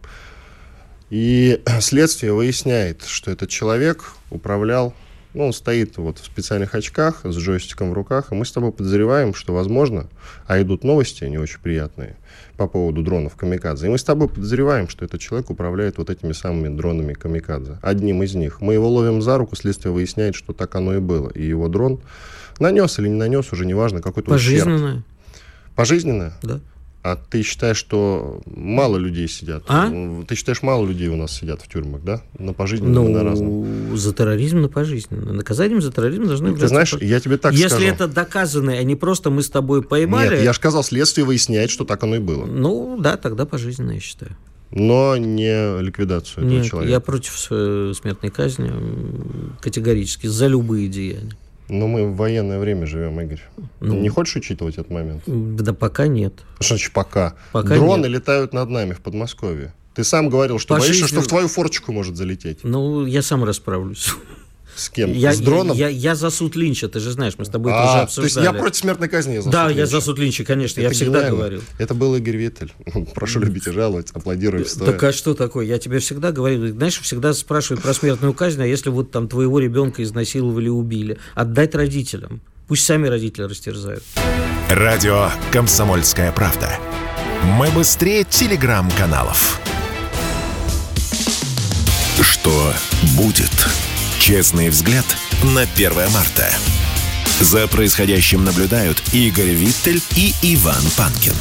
[1.09, 4.93] и следствие выясняет, что этот человек управлял,
[5.33, 8.71] ну, он стоит вот в специальных очках с джойстиком в руках, и мы с тобой
[8.71, 10.07] подозреваем, что, возможно,
[10.47, 12.15] а идут новости не очень приятные
[12.55, 16.31] по поводу дронов Камикадзе, и мы с тобой подозреваем, что этот человек управляет вот этими
[16.31, 18.61] самыми дронами Камикадзе, одним из них.
[18.61, 21.99] Мы его ловим за руку, следствие выясняет, что так оно и было, и его дрон
[22.59, 24.91] нанес или не нанес, уже неважно, какой-то Пожизненное.
[24.91, 25.05] ущерб.
[25.75, 26.33] Пожизненное?
[26.41, 26.59] Да.
[27.03, 29.63] А ты считаешь, что мало людей сидят?
[29.67, 29.89] А?
[30.27, 32.21] Ты считаешь, мало людей у нас сидят в тюрьмах, да?
[32.37, 33.95] На пожизненно, ну, на разном?
[33.95, 35.31] за терроризм на пожизненно.
[35.31, 36.59] Наказанием за терроризм должны быть.
[36.59, 37.01] Ты знаешь, по...
[37.01, 37.85] я тебе так Если скажу.
[37.85, 40.35] это доказано, а не просто мы с тобой поймали...
[40.35, 42.45] Нет, я же сказал, следствие выясняет, что так оно и было.
[42.45, 44.35] Ну, да, тогда пожизненно, я считаю.
[44.71, 46.91] Но не ликвидацию этого Нет, человека.
[46.91, 47.37] я против
[47.95, 48.69] смертной казни
[49.61, 51.37] категорически, за любые деяния.
[51.69, 53.41] Но мы в военное время живем, Игорь.
[53.81, 55.23] Ну, не хочешь учитывать этот момент?
[55.25, 56.33] Да пока нет.
[56.59, 57.35] Что значит пока?
[57.51, 58.11] пока Дроны нет.
[58.11, 59.73] летают над нами в Подмосковье.
[59.93, 62.59] Ты сам говорил, что По боишься, что в твою форчику может залететь.
[62.63, 64.13] Ну, я сам расправлюсь.
[64.77, 65.11] С кем?
[65.11, 65.75] Я, с дроном?
[65.75, 68.03] Я, я, я за суд Линча, ты же знаешь, мы с тобой это а, уже
[68.03, 68.33] обсуждали.
[68.33, 69.91] То есть я против смертной казни за Да, суд я Линча.
[69.91, 71.37] за суд Линча, конечно, Это я всегда гениально.
[71.37, 71.61] говорил.
[71.79, 72.71] Это был Игорь Виттель.
[73.15, 74.91] Прошу любить и жаловать, аплодируем стоя.
[74.91, 75.65] Так а что такое?
[75.65, 79.59] Я тебе всегда говорил, знаешь, всегда спрашивают про смертную казнь, а если вот там твоего
[79.59, 82.41] ребенка изнасиловали и убили, отдать родителям.
[82.67, 84.03] Пусть сами родители растерзают.
[84.69, 86.69] Радио «Комсомольская правда».
[87.43, 89.59] Мы быстрее телеграм-каналов.
[92.21, 92.73] Что
[93.17, 93.51] будет?
[94.27, 95.05] Честный взгляд
[95.55, 96.49] на 1 марта.
[97.39, 101.31] За происходящим наблюдают Игорь Виттель и Иван Панкин.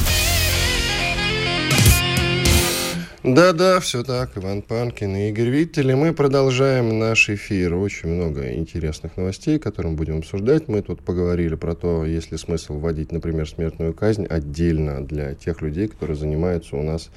[3.25, 4.37] Да-да, все так.
[4.37, 5.91] Иван Панкин и Игорь Виттель.
[5.91, 7.75] И мы продолжаем наш эфир.
[7.75, 10.69] Очень много интересных новостей, которые мы будем обсуждать.
[10.69, 15.61] Мы тут поговорили про то, есть ли смысл вводить, например, смертную казнь отдельно для тех
[15.61, 17.09] людей, которые занимаются у нас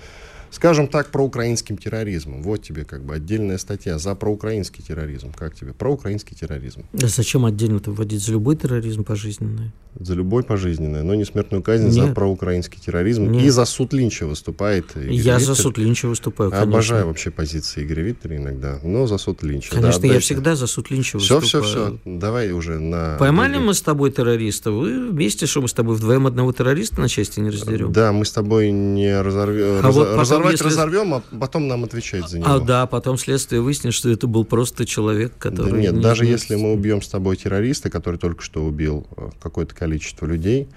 [0.51, 2.43] скажем так, проукраинским терроризмом.
[2.43, 5.33] Вот тебе как бы отдельная статья за проукраинский терроризм.
[5.37, 5.73] Как тебе?
[5.73, 6.85] Проукраинский терроризм.
[6.93, 9.73] Да зачем отдельно-то вводить за любой терроризм пожизненный?
[9.99, 11.95] За любой пожизненное, но не смертную казнь, Нет.
[11.95, 13.29] за проукраинский терроризм.
[13.29, 13.43] Нет.
[13.43, 15.63] И за суд Линча выступает Игорь я за Виттель.
[15.65, 16.71] суд Линча выступаю, конечно.
[16.71, 19.73] Обожаю вообще позиции Игоря Виттеля иногда, но за суд Линча.
[19.75, 21.65] Конечно, Да, я всегда за суд Линча Все, выступаю.
[21.65, 21.99] все, все.
[22.05, 23.17] Давай уже на...
[23.19, 27.09] Поймали мы с тобой террориста, вы вместе, что мы с тобой вдвоем одного террориста на
[27.09, 27.93] части не раздерем?
[27.93, 29.85] Да, мы с тобой не разорвем.
[29.85, 32.51] А вот потом, разорвать если- разорвем, а потом нам отвечать за него.
[32.51, 35.81] А да, потом следствие выяснит, что это был просто человек, Да который...
[35.83, 39.31] нет, не даже знает- если мы убьем с тобой террориста, который только что убил э,
[39.41, 40.69] какое-то количество людей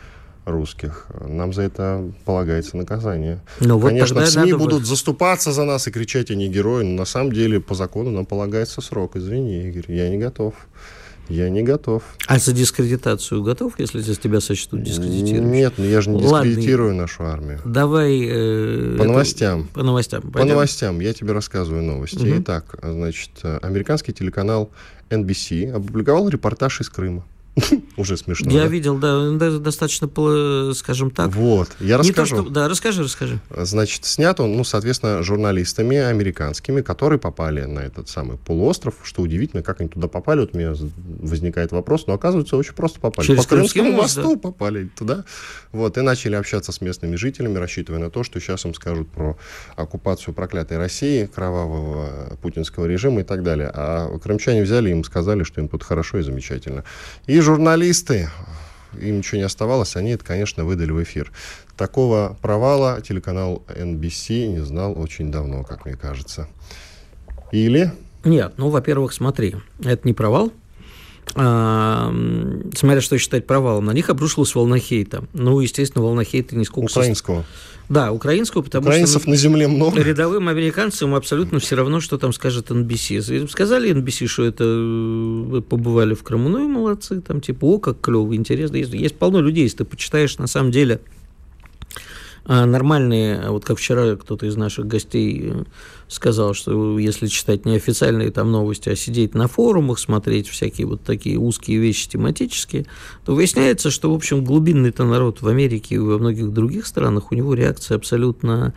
[0.46, 3.40] русских, э, нам за это полагается наказание.
[3.62, 6.98] Ну, вот Конечно, в СМИ будут вот- заступаться за нас и кричать, они герои, но
[6.98, 9.16] на самом деле по закону нам полагается срок.
[9.16, 10.54] Извини, Игорь, я не готов.
[11.30, 12.04] Я не готов.
[12.28, 15.52] А за дискредитацию готов, если тебя сочтут дискредитирующим?
[15.52, 16.48] Нет, ну я же не Ладно.
[16.50, 17.62] дискредитирую нашу армию.
[17.66, 18.20] Давай...
[18.26, 19.68] э, По это- новостям.
[19.74, 20.22] По новостям.
[20.22, 20.50] По пойдем?
[20.50, 22.18] новостям я тебе рассказываю новости.
[22.26, 22.42] Мгм.
[22.42, 24.70] Итак, значит, э, американский телеканал
[25.10, 27.24] NBC опубликовал репортаж из Крыма.
[27.98, 28.52] Уже смешно.
[28.52, 28.68] Я да?
[28.68, 30.10] видел, да, да, достаточно,
[30.74, 31.34] скажем так.
[31.36, 32.44] Вот, я Не то, расскажу.
[32.44, 32.50] что...
[32.50, 33.40] Да, расскажи, расскажи.
[33.56, 38.96] Значит, снят он, ну, соответственно, журналистами американскими, которые попали на этот самый полуостров.
[39.04, 40.74] Что удивительно, как они туда попали, вот у меня
[41.20, 43.28] возникает вопрос, но оказывается, очень просто попали.
[43.28, 45.24] Через По Крымскому мост, мосту попали туда.
[45.72, 49.38] Вот, и начали общаться с местными жителями, рассчитывая на то, что сейчас им скажут про
[49.76, 53.70] оккупацию проклятой России, кровавого путинского режима и так далее.
[53.72, 56.84] А крымчане взяли им сказали, что им тут хорошо и замечательно.
[57.28, 58.30] И журналисты,
[59.00, 61.32] им ничего не оставалось, они это, конечно, выдали в эфир.
[61.78, 66.48] Такого провала телеканал NBC не знал очень давно, как мне кажется.
[67.52, 67.92] Или...
[68.24, 70.52] Нет, ну, во-первых, смотри, это не провал.
[71.36, 72.14] А,
[72.76, 75.24] смотря что считать провалом, на них обрушилась волна хейта.
[75.34, 76.92] Ну, естественно, волна хейта нисколько...
[76.92, 77.44] со- Украинского.
[77.90, 79.30] Да, украинского, потому Украинцев что...
[79.30, 80.02] на земле много.
[80.02, 83.50] Рядовым американцам абсолютно все равно, что там скажет NBC.
[83.50, 87.80] Сказали NBC, что это э, вы побывали в Крыму, ну и молодцы, там типа, о,
[87.80, 88.78] как клево, интересно.
[88.78, 91.02] Есть, есть полно людей, если ты почитаешь, на самом деле,
[92.46, 95.64] а, нормальные, вот как вчера кто-то из наших гостей э,
[96.10, 101.04] сказал, что если читать не официальные там новости, а сидеть на форумах, смотреть всякие вот
[101.04, 102.86] такие узкие вещи тематические,
[103.24, 107.36] то выясняется, что, в общем, глубинный-то народ в Америке и во многих других странах, у
[107.36, 108.74] него реакция абсолютно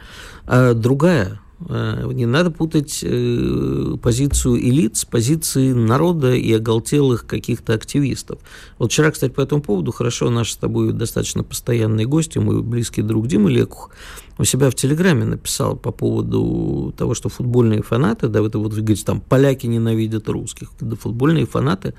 [0.46, 1.40] а, другая.
[1.68, 8.38] А, Не надо путать э, позицию элит с позицией народа и оголтелых каких-то активистов.
[8.78, 12.62] Вот вчера, кстати, по этому поводу хорошо наш с тобой достаточно постоянный гость, и мой
[12.62, 13.90] близкий друг Дима Лекух,
[14.38, 19.04] у себя в Телеграме написал по поводу того, что футбольные фанаты, да, это вот говорите,
[19.04, 21.94] там поляки ненавидят русских, да, футбольные фанаты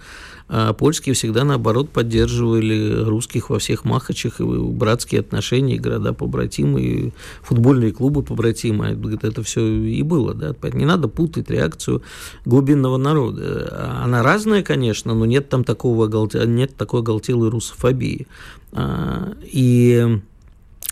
[0.49, 7.13] а польские всегда, наоборот, поддерживали русских во всех махачах, и братские отношения, и города-побратимы, и
[7.41, 8.95] футбольные клубы побратимы.
[8.95, 10.33] Говорит, Это все и было.
[10.33, 10.55] Да?
[10.71, 12.01] Не надо путать реакцию
[12.45, 14.01] глубинного народа.
[14.03, 16.07] Она разная, конечно, но нет там такого,
[16.45, 18.27] нет такой оголтелой русофобии.
[18.71, 20.21] А, И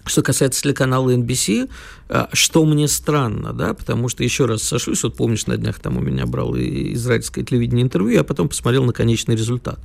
[0.06, 1.70] что касается телеканала NBC,
[2.08, 5.98] а, что мне странно, да, потому что, еще раз сошлюсь, вот помнишь, на днях там
[5.98, 9.80] у меня брал и израильское телевидение интервью, я потом посмотрел на конечный результат.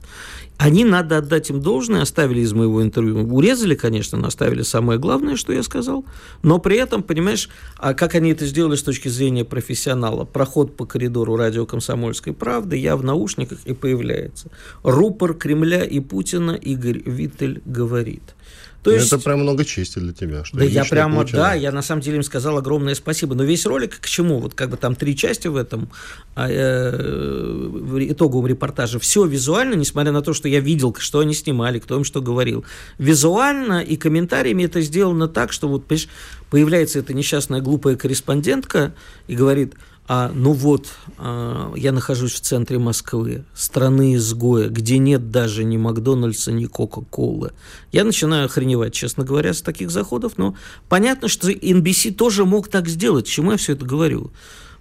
[0.58, 5.36] Они, надо отдать им должное, оставили из моего интервью, урезали, конечно, но оставили самое главное,
[5.36, 6.04] что я сказал,
[6.42, 7.48] но при этом, понимаешь,
[7.78, 10.26] а как они это сделали с точки зрения профессионала?
[10.26, 14.50] Проход по коридору радио «Комсомольской правды», я в наушниках и появляется.
[14.82, 18.34] Рупор Кремля и Путина Игорь Виттель говорит.
[18.83, 19.12] То есть...
[19.12, 20.45] Это прям много чести для тебя.
[20.45, 23.35] Что Да я прямо, Путина- да, я на самом деле им сказал огромное спасибо.
[23.35, 24.39] Но весь ролик к чему?
[24.39, 25.91] Вот как бы там три части в этом
[26.35, 28.99] а, э, в итоговом репортаже.
[28.99, 32.64] Все визуально, несмотря на то, что я видел, что они снимали, кто им что говорил.
[32.99, 36.09] Визуально и комментариями это сделано так, что вот, понимаешь,
[36.49, 38.95] появляется эта несчастная глупая корреспондентка
[39.26, 39.74] и говорит,
[40.12, 40.88] А, ну вот,
[41.18, 47.52] а, я нахожусь в центре Москвы, страны изгоя, где нет даже ни Макдональдса, ни Кока-Колы.
[47.92, 50.56] Я начинаю охреневать, честно говоря, с таких заходов, но
[50.88, 53.28] понятно, что NBC тоже мог так сделать.
[53.28, 54.32] Чему я все это говорю?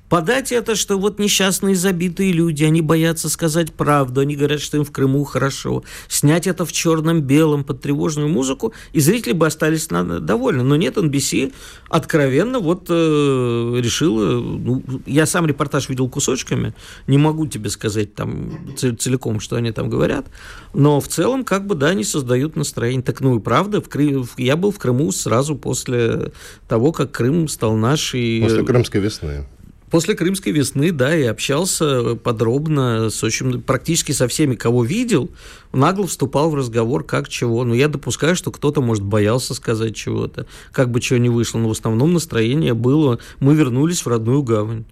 [0.10, 4.84] Подать это, что вот несчастные забитые люди, они боятся сказать правду, они говорят, что им
[4.84, 5.84] в Крыму хорошо.
[6.08, 10.64] Снять это в черном-белом под тревожную музыку, и зрители бы остались довольны.
[10.64, 11.54] Но нет, NBC
[11.90, 14.42] откровенно вот э, решила...
[14.42, 16.74] Ну, я сам репортаж видел кусочками,
[17.06, 20.26] не могу тебе сказать там целиком, что они там говорят,
[20.74, 23.04] но в целом, как бы, да, они создают настроение.
[23.04, 24.24] Так, ну и правда, в Кры...
[24.38, 26.32] я был в Крыму сразу после
[26.68, 28.42] того, как Крым стал нашей...
[28.42, 29.46] После Крымской весны.
[29.90, 35.30] После Крымской весны, да, и общался подробно с очень, практически со всеми, кого видел,
[35.74, 37.64] нагло вступал в разговор, как чего.
[37.64, 41.58] Но я допускаю, что кто-то, может, боялся сказать чего-то, как бы чего не вышло.
[41.58, 44.86] Но в основном настроение было, мы вернулись в родную гавань.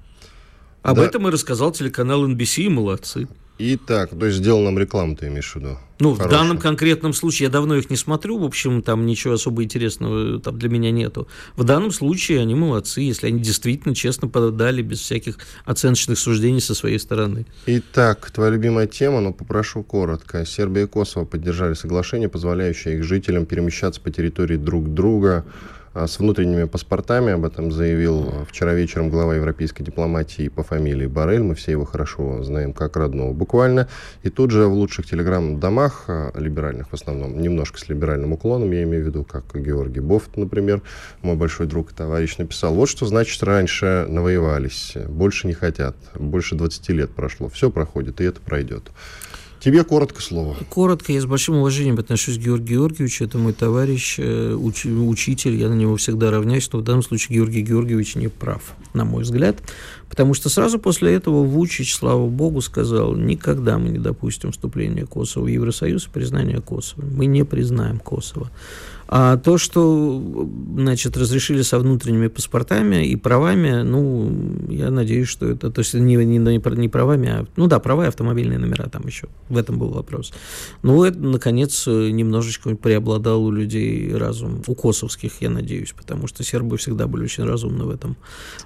[0.82, 1.06] Об да.
[1.06, 3.28] этом и рассказал телеканал NBC, и молодцы.
[3.60, 5.78] Итак, то есть сделал нам рекламу, ты имеешь в виду?
[6.00, 6.28] Ну, Хорошую.
[6.28, 10.40] в данном конкретном случае, я давно их не смотрю, в общем, там ничего особо интересного
[10.40, 11.28] там для меня нету.
[11.56, 16.76] В данном случае они молодцы, если они действительно честно подали, без всяких оценочных суждений со
[16.76, 17.48] своей стороны.
[17.66, 20.46] Итак, твоя любимая тема, но попрошу коротко.
[20.46, 25.46] Сербия и Косово поддержали соглашение, позволяющее их жителям перемещаться по территории друг друга
[26.06, 27.34] с внутренними паспортами.
[27.34, 31.42] Об этом заявил вчера вечером глава европейской дипломатии по фамилии Барель.
[31.42, 33.88] Мы все его хорошо знаем как родного буквально.
[34.22, 38.84] И тут же в лучших телеграм-домах, а, либеральных в основном, немножко с либеральным уклоном, я
[38.84, 40.82] имею в виду, как Георгий Бофт, например,
[41.22, 46.56] мой большой друг и товарищ, написал, вот что значит раньше навоевались, больше не хотят, больше
[46.56, 48.92] 20 лет прошло, все проходит, и это пройдет.
[49.68, 50.56] Тебе коротко слово.
[50.70, 51.12] Коротко.
[51.12, 53.26] Я с большим уважением отношусь к Георгию Георгиевичу.
[53.26, 55.58] Это мой товарищ, э, уч, учитель.
[55.58, 56.72] Я на него всегда равняюсь.
[56.72, 58.62] Но в данном случае Георгий Георгиевич не прав,
[58.94, 59.62] на мой взгляд.
[60.10, 65.44] Потому что сразу после этого Вучич, слава богу, сказал, никогда мы не допустим вступления Косово
[65.44, 67.04] в Евросоюз и признания Косово.
[67.04, 68.50] Мы не признаем Косово.
[69.08, 70.22] А то, что,
[70.76, 74.32] значит, разрешили со внутренними паспортами и правами, ну,
[74.70, 78.08] я надеюсь, что это, то есть не, не, не правами, а, ну да, права и
[78.08, 80.34] автомобильные номера там еще, в этом был вопрос.
[80.84, 86.78] Ну, это, наконец, немножечко преобладал у людей разум, у косовских, я надеюсь, потому что сербы
[86.78, 88.18] всегда были очень разумны в этом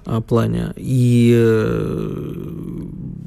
[0.06, 0.74] а, плане.
[0.76, 2.34] И э,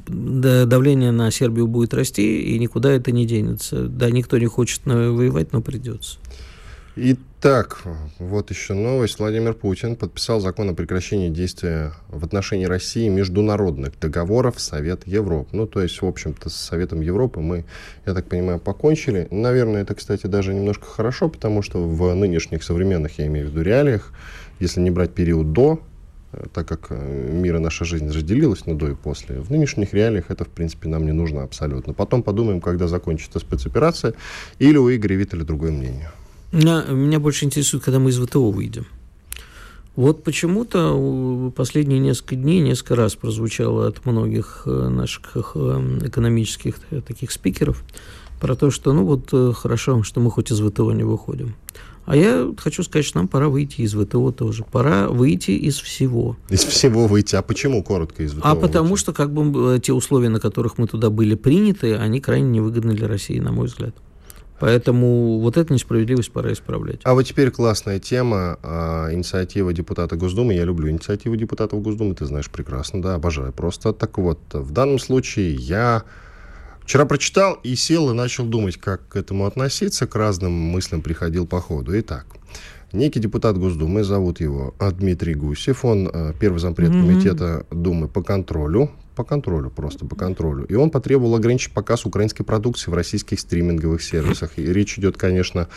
[0.07, 3.87] да, давление на Сербию будет расти, и никуда это не денется.
[3.87, 6.17] Да, никто не хочет воевать, но придется.
[6.97, 7.81] Итак,
[8.19, 9.19] вот еще новость.
[9.19, 15.49] Владимир Путин подписал закон о прекращении действия в отношении России международных договоров Совет Европы.
[15.51, 17.65] Ну, то есть, в общем-то, с Советом Европы мы,
[18.05, 19.27] я так понимаю, покончили.
[19.29, 23.61] Наверное, это, кстати, даже немножко хорошо, потому что в нынешних современных, я имею в виду,
[23.61, 24.13] реалиях,
[24.61, 25.81] если не брать период до
[26.31, 29.93] э, так как э, мир и наша жизнь разделилась на до и после, в нынешних
[29.93, 31.91] реалиях это, в принципе, нам не нужно абсолютно.
[31.91, 34.13] Потом подумаем, когда закончится спецоперация,
[34.59, 36.09] или у Игоря Виттеля другое мнение.
[36.55, 38.85] Меня, меня больше интересует, когда мы из ВТО выйдем.
[39.97, 47.01] Вот почему-то последние несколько дней несколько раз прозвучало от многих э, наших э, экономических э,
[47.01, 47.83] таких спикеров
[48.39, 51.55] про то, что ну вот хорошо, что мы хоть из ВТО не выходим.
[52.05, 54.63] А я хочу сказать, что нам пора выйти из ВТО тоже.
[54.71, 56.37] Пора выйти из всего.
[56.49, 57.35] Из всего выйти.
[57.35, 58.41] А почему коротко из ВТО?
[58.43, 59.01] А потому выйти?
[59.01, 63.09] что как бы те условия, на которых мы туда были приняты, они крайне невыгодны для
[63.09, 63.95] России, на мой взгляд.
[64.59, 67.01] Поэтому вот эту несправедливость пора исправлять.
[67.03, 68.57] А вот теперь классная тема.
[68.63, 70.53] А, инициатива депутата Госдумы.
[70.53, 73.91] Я люблю инициативу депутатов Госдумы, ты знаешь прекрасно, да, обожаю просто.
[73.91, 76.03] Так вот, в данном случае я
[76.81, 81.45] вчера прочитал и сел и начал думать, как к этому относиться, к разным мыслям приходил
[81.45, 81.99] по ходу.
[81.99, 82.25] Итак,
[82.93, 87.07] некий депутат Госдумы, зовут его Дмитрий Гусев, он а, первый зампред mm-hmm.
[87.07, 90.65] комитета Думы по контролю по контролю, просто по контролю.
[90.65, 94.57] И он потребовал ограничить показ украинской продукции в российских стриминговых сервисах.
[94.57, 95.67] И речь идет, конечно,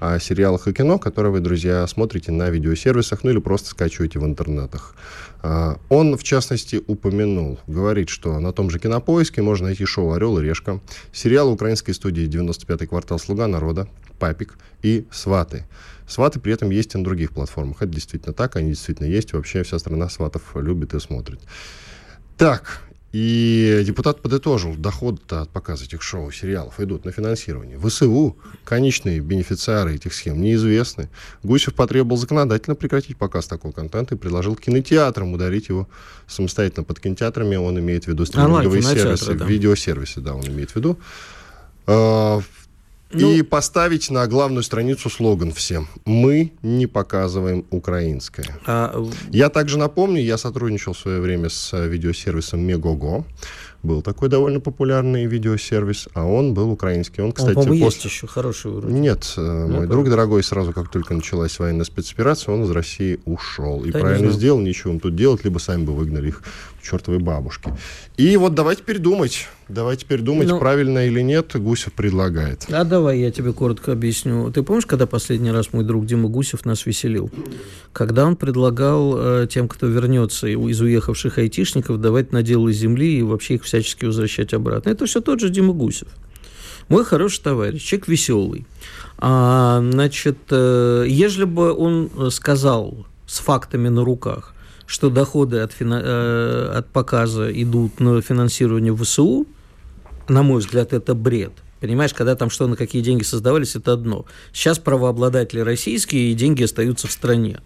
[0.00, 4.24] о сериалах и кино, которые вы, друзья, смотрите на видеосервисах, ну или просто скачиваете в
[4.24, 4.94] интернетах.
[5.42, 10.38] А, он, в частности, упомянул, говорит, что на том же Кинопоиске можно найти шоу «Орел
[10.38, 10.80] и решка»,
[11.12, 13.88] сериал украинской студии «95-й квартал Слуга народа»,
[14.18, 15.64] «Папик» и «Сваты».
[16.08, 17.82] Сваты при этом есть и на других платформах.
[17.82, 19.34] Это действительно так, они действительно есть.
[19.34, 21.40] Вообще вся страна сватов любит и смотрит.
[22.38, 27.78] Так, и депутат подытожил, доходы от показа этих шоу, сериалов идут на финансирование.
[27.78, 31.08] ВСУ, конечные бенефициары этих схем, неизвестны.
[31.42, 35.88] Гусев потребовал законодательно прекратить показ такого контента и предложил кинотеатрам ударить его
[36.26, 37.56] самостоятельно под кинотеатрами.
[37.56, 39.44] Он имеет в виду стриминговые сервисы, да.
[39.44, 40.98] видеосервисы, да, он имеет в виду.
[43.10, 45.88] А, Ну, и поставить на главную страницу слоган всем.
[46.04, 48.46] Мы не показываем украинское.
[48.66, 49.02] А...
[49.30, 53.24] Я также напомню, я сотрудничал в свое время с видеосервисом Мегого.
[53.82, 57.22] Был такой довольно популярный видеосервис, а он был украинский.
[57.22, 57.78] Он, кстати, он, после...
[57.78, 58.92] есть еще хороший вроде.
[58.92, 63.20] Нет, э, ну, мой друг дорогой, сразу как только началась военная спецоперация, он из России
[63.24, 63.84] ушел.
[63.84, 66.42] И да, правильно сделал, ничего им тут делать, либо сами бы выгнали их
[66.82, 67.72] чертовой бабушки.
[68.16, 69.46] И вот давай теперь думать.
[69.68, 72.64] Давай теперь думать, ну, правильно или нет, Гусев предлагает.
[72.70, 74.50] А давай я тебе коротко объясню.
[74.50, 77.30] Ты помнишь, когда последний раз мой друг Дима Гусев нас веселил?
[77.92, 83.56] Когда он предлагал э, тем, кто вернется из уехавших айтишников, давать наделы земли и вообще
[83.56, 84.88] их всячески возвращать обратно.
[84.88, 86.08] Это все тот же Дима Гусев.
[86.88, 88.66] Мой хороший товарищ, человек веселый.
[89.18, 94.54] А, значит, э, ежели бы он сказал с фактами на руках,
[94.86, 96.00] что доходы от, фина...
[96.02, 99.46] Э, от показа идут на финансирование ВСУ,
[100.28, 101.52] на мой взгляд, это бред.
[101.80, 104.24] Понимаешь, когда там что, на какие деньги создавались, это одно.
[104.52, 107.60] Сейчас правообладатели российские, и деньги остаются в стране.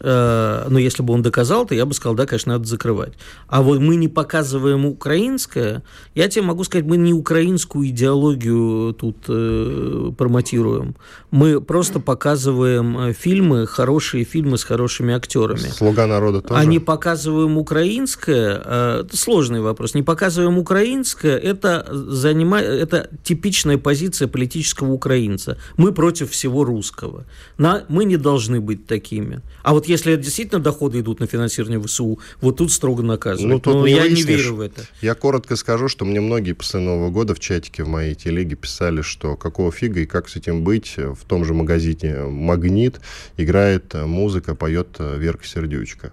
[0.00, 3.12] Э, но если бы он доказал, то я бы сказал, да, конечно, надо закрывать.
[3.48, 5.82] А вот мы не показываем украинское,
[6.14, 10.96] я тебе могу сказать, мы не украинскую идеологию тут э, промотируем.
[11.30, 15.58] Мы просто показываем э, фильмы, хорошие фильмы с хорошими актерами.
[15.58, 16.58] Слуга народа тоже?
[16.58, 22.58] А не показываем украинское, э, это сложный вопрос, не показываем украинское, это, занима...
[22.58, 23.10] это
[23.50, 25.58] типичная позиция политического украинца.
[25.76, 27.24] Мы против всего русского.
[27.58, 27.84] На...
[27.88, 29.40] Мы не должны быть такими.
[29.64, 33.52] А вот если действительно доходы идут на финансирование ВСУ, вот тут строго наказывают.
[33.52, 34.26] Ну, тут Но не я выяснишь.
[34.26, 34.82] не верю в это.
[35.02, 39.02] Я коротко скажу, что мне многие после Нового года в чатике в моей телеге писали,
[39.02, 40.94] что какого фига и как с этим быть.
[40.96, 43.00] В том же магазине «Магнит»
[43.36, 46.12] играет музыка, поет Верка Сердючка.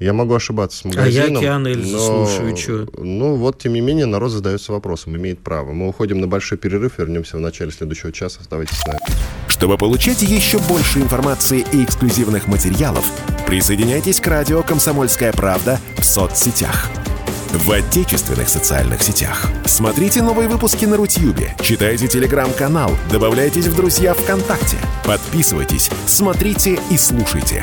[0.00, 1.28] Я могу ошибаться с магазином.
[1.28, 2.88] А я океан Эльзы но, слушаю, что?
[2.98, 5.72] Ну, вот, тем не менее, народ задается вопросом, имеет право.
[5.72, 8.40] Мы уходим на большой перерыв, вернемся в начале следующего часа.
[8.40, 8.98] Оставайтесь с нами.
[9.48, 13.04] Чтобы получать еще больше информации и эксклюзивных материалов,
[13.46, 16.90] присоединяйтесь к радио «Комсомольская правда» в соцсетях.
[17.52, 19.46] В отечественных социальных сетях.
[19.64, 27.62] Смотрите новые выпуски на Рутьюбе, читайте телеграм-канал, добавляйтесь в друзья ВКонтакте, подписывайтесь, смотрите и слушайте.